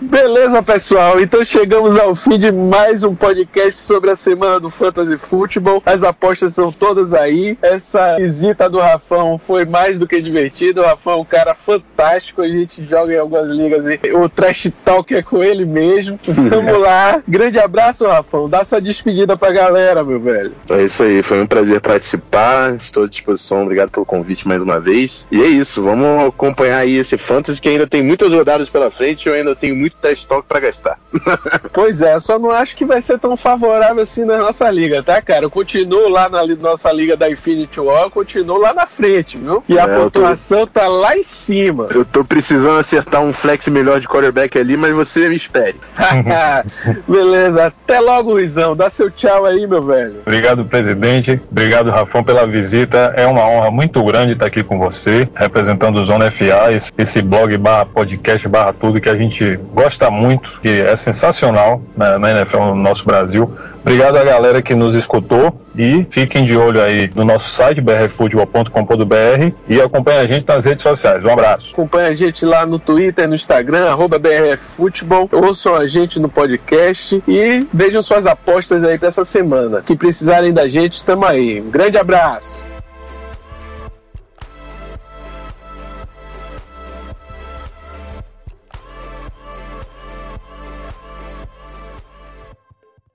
[0.00, 1.20] Beleza, pessoal.
[1.20, 5.80] Então chegamos ao fim de mais um podcast sobre a semana do Fantasy Football.
[5.86, 7.56] As apostas são todas aí.
[7.62, 10.80] Essa visita do Rafão foi mais do que divertida.
[10.80, 12.42] O Rafão é um cara fantástico.
[12.42, 16.18] A gente joga em algumas ligas e o trash talk é com ele mesmo.
[16.26, 17.22] Vamos lá.
[17.28, 18.48] Grande abraço, Rafão.
[18.48, 20.52] Dá sua despedida pra galera, meu velho.
[20.70, 21.22] É isso aí.
[21.22, 22.74] Foi um prazer participar.
[22.74, 23.62] Estou à disposição.
[23.62, 25.27] Obrigado pelo convite mais uma vez.
[25.30, 29.26] E é isso, vamos acompanhar aí esse Fantasy que ainda tem muitas rodadas pela frente
[29.26, 30.98] e eu ainda tenho muito test talk para gastar.
[31.72, 35.20] pois é, só não acho que vai ser tão favorável assim na nossa liga, tá,
[35.20, 35.44] cara?
[35.44, 39.62] Eu continuo lá na nossa liga da Infinity War, eu continuo lá na frente, viu?
[39.68, 40.66] E a é, pontuação tô...
[40.66, 41.88] tá lá em cima.
[41.94, 45.76] Eu tô precisando acertar um flex melhor de quarterback ali, mas você me espere.
[47.06, 48.76] Beleza, até logo, Luizão.
[48.76, 50.16] Dá seu tchau aí, meu velho.
[50.26, 51.40] Obrigado, presidente.
[51.50, 53.12] Obrigado, Rafão, pela visita.
[53.16, 57.56] É uma honra muito grande estar aqui com você, representando o Zona FA, esse blog
[57.56, 62.58] barra podcast barra tudo que a gente gosta muito, que é sensacional na, na NFL
[62.58, 63.50] no nosso Brasil.
[63.80, 69.54] Obrigado à galera que nos escutou e fiquem de olho aí no nosso site brfutebol.com.br
[69.66, 71.24] e acompanhem a gente nas redes sociais.
[71.24, 71.72] Um abraço.
[71.72, 75.28] Acompanhe a gente lá no Twitter, no Instagram, arroba brffutebol.
[75.32, 79.80] Ouçam a gente no podcast e vejam suas apostas aí para essa semana.
[79.80, 81.60] Que precisarem da gente, estamos aí.
[81.60, 82.67] Um grande abraço.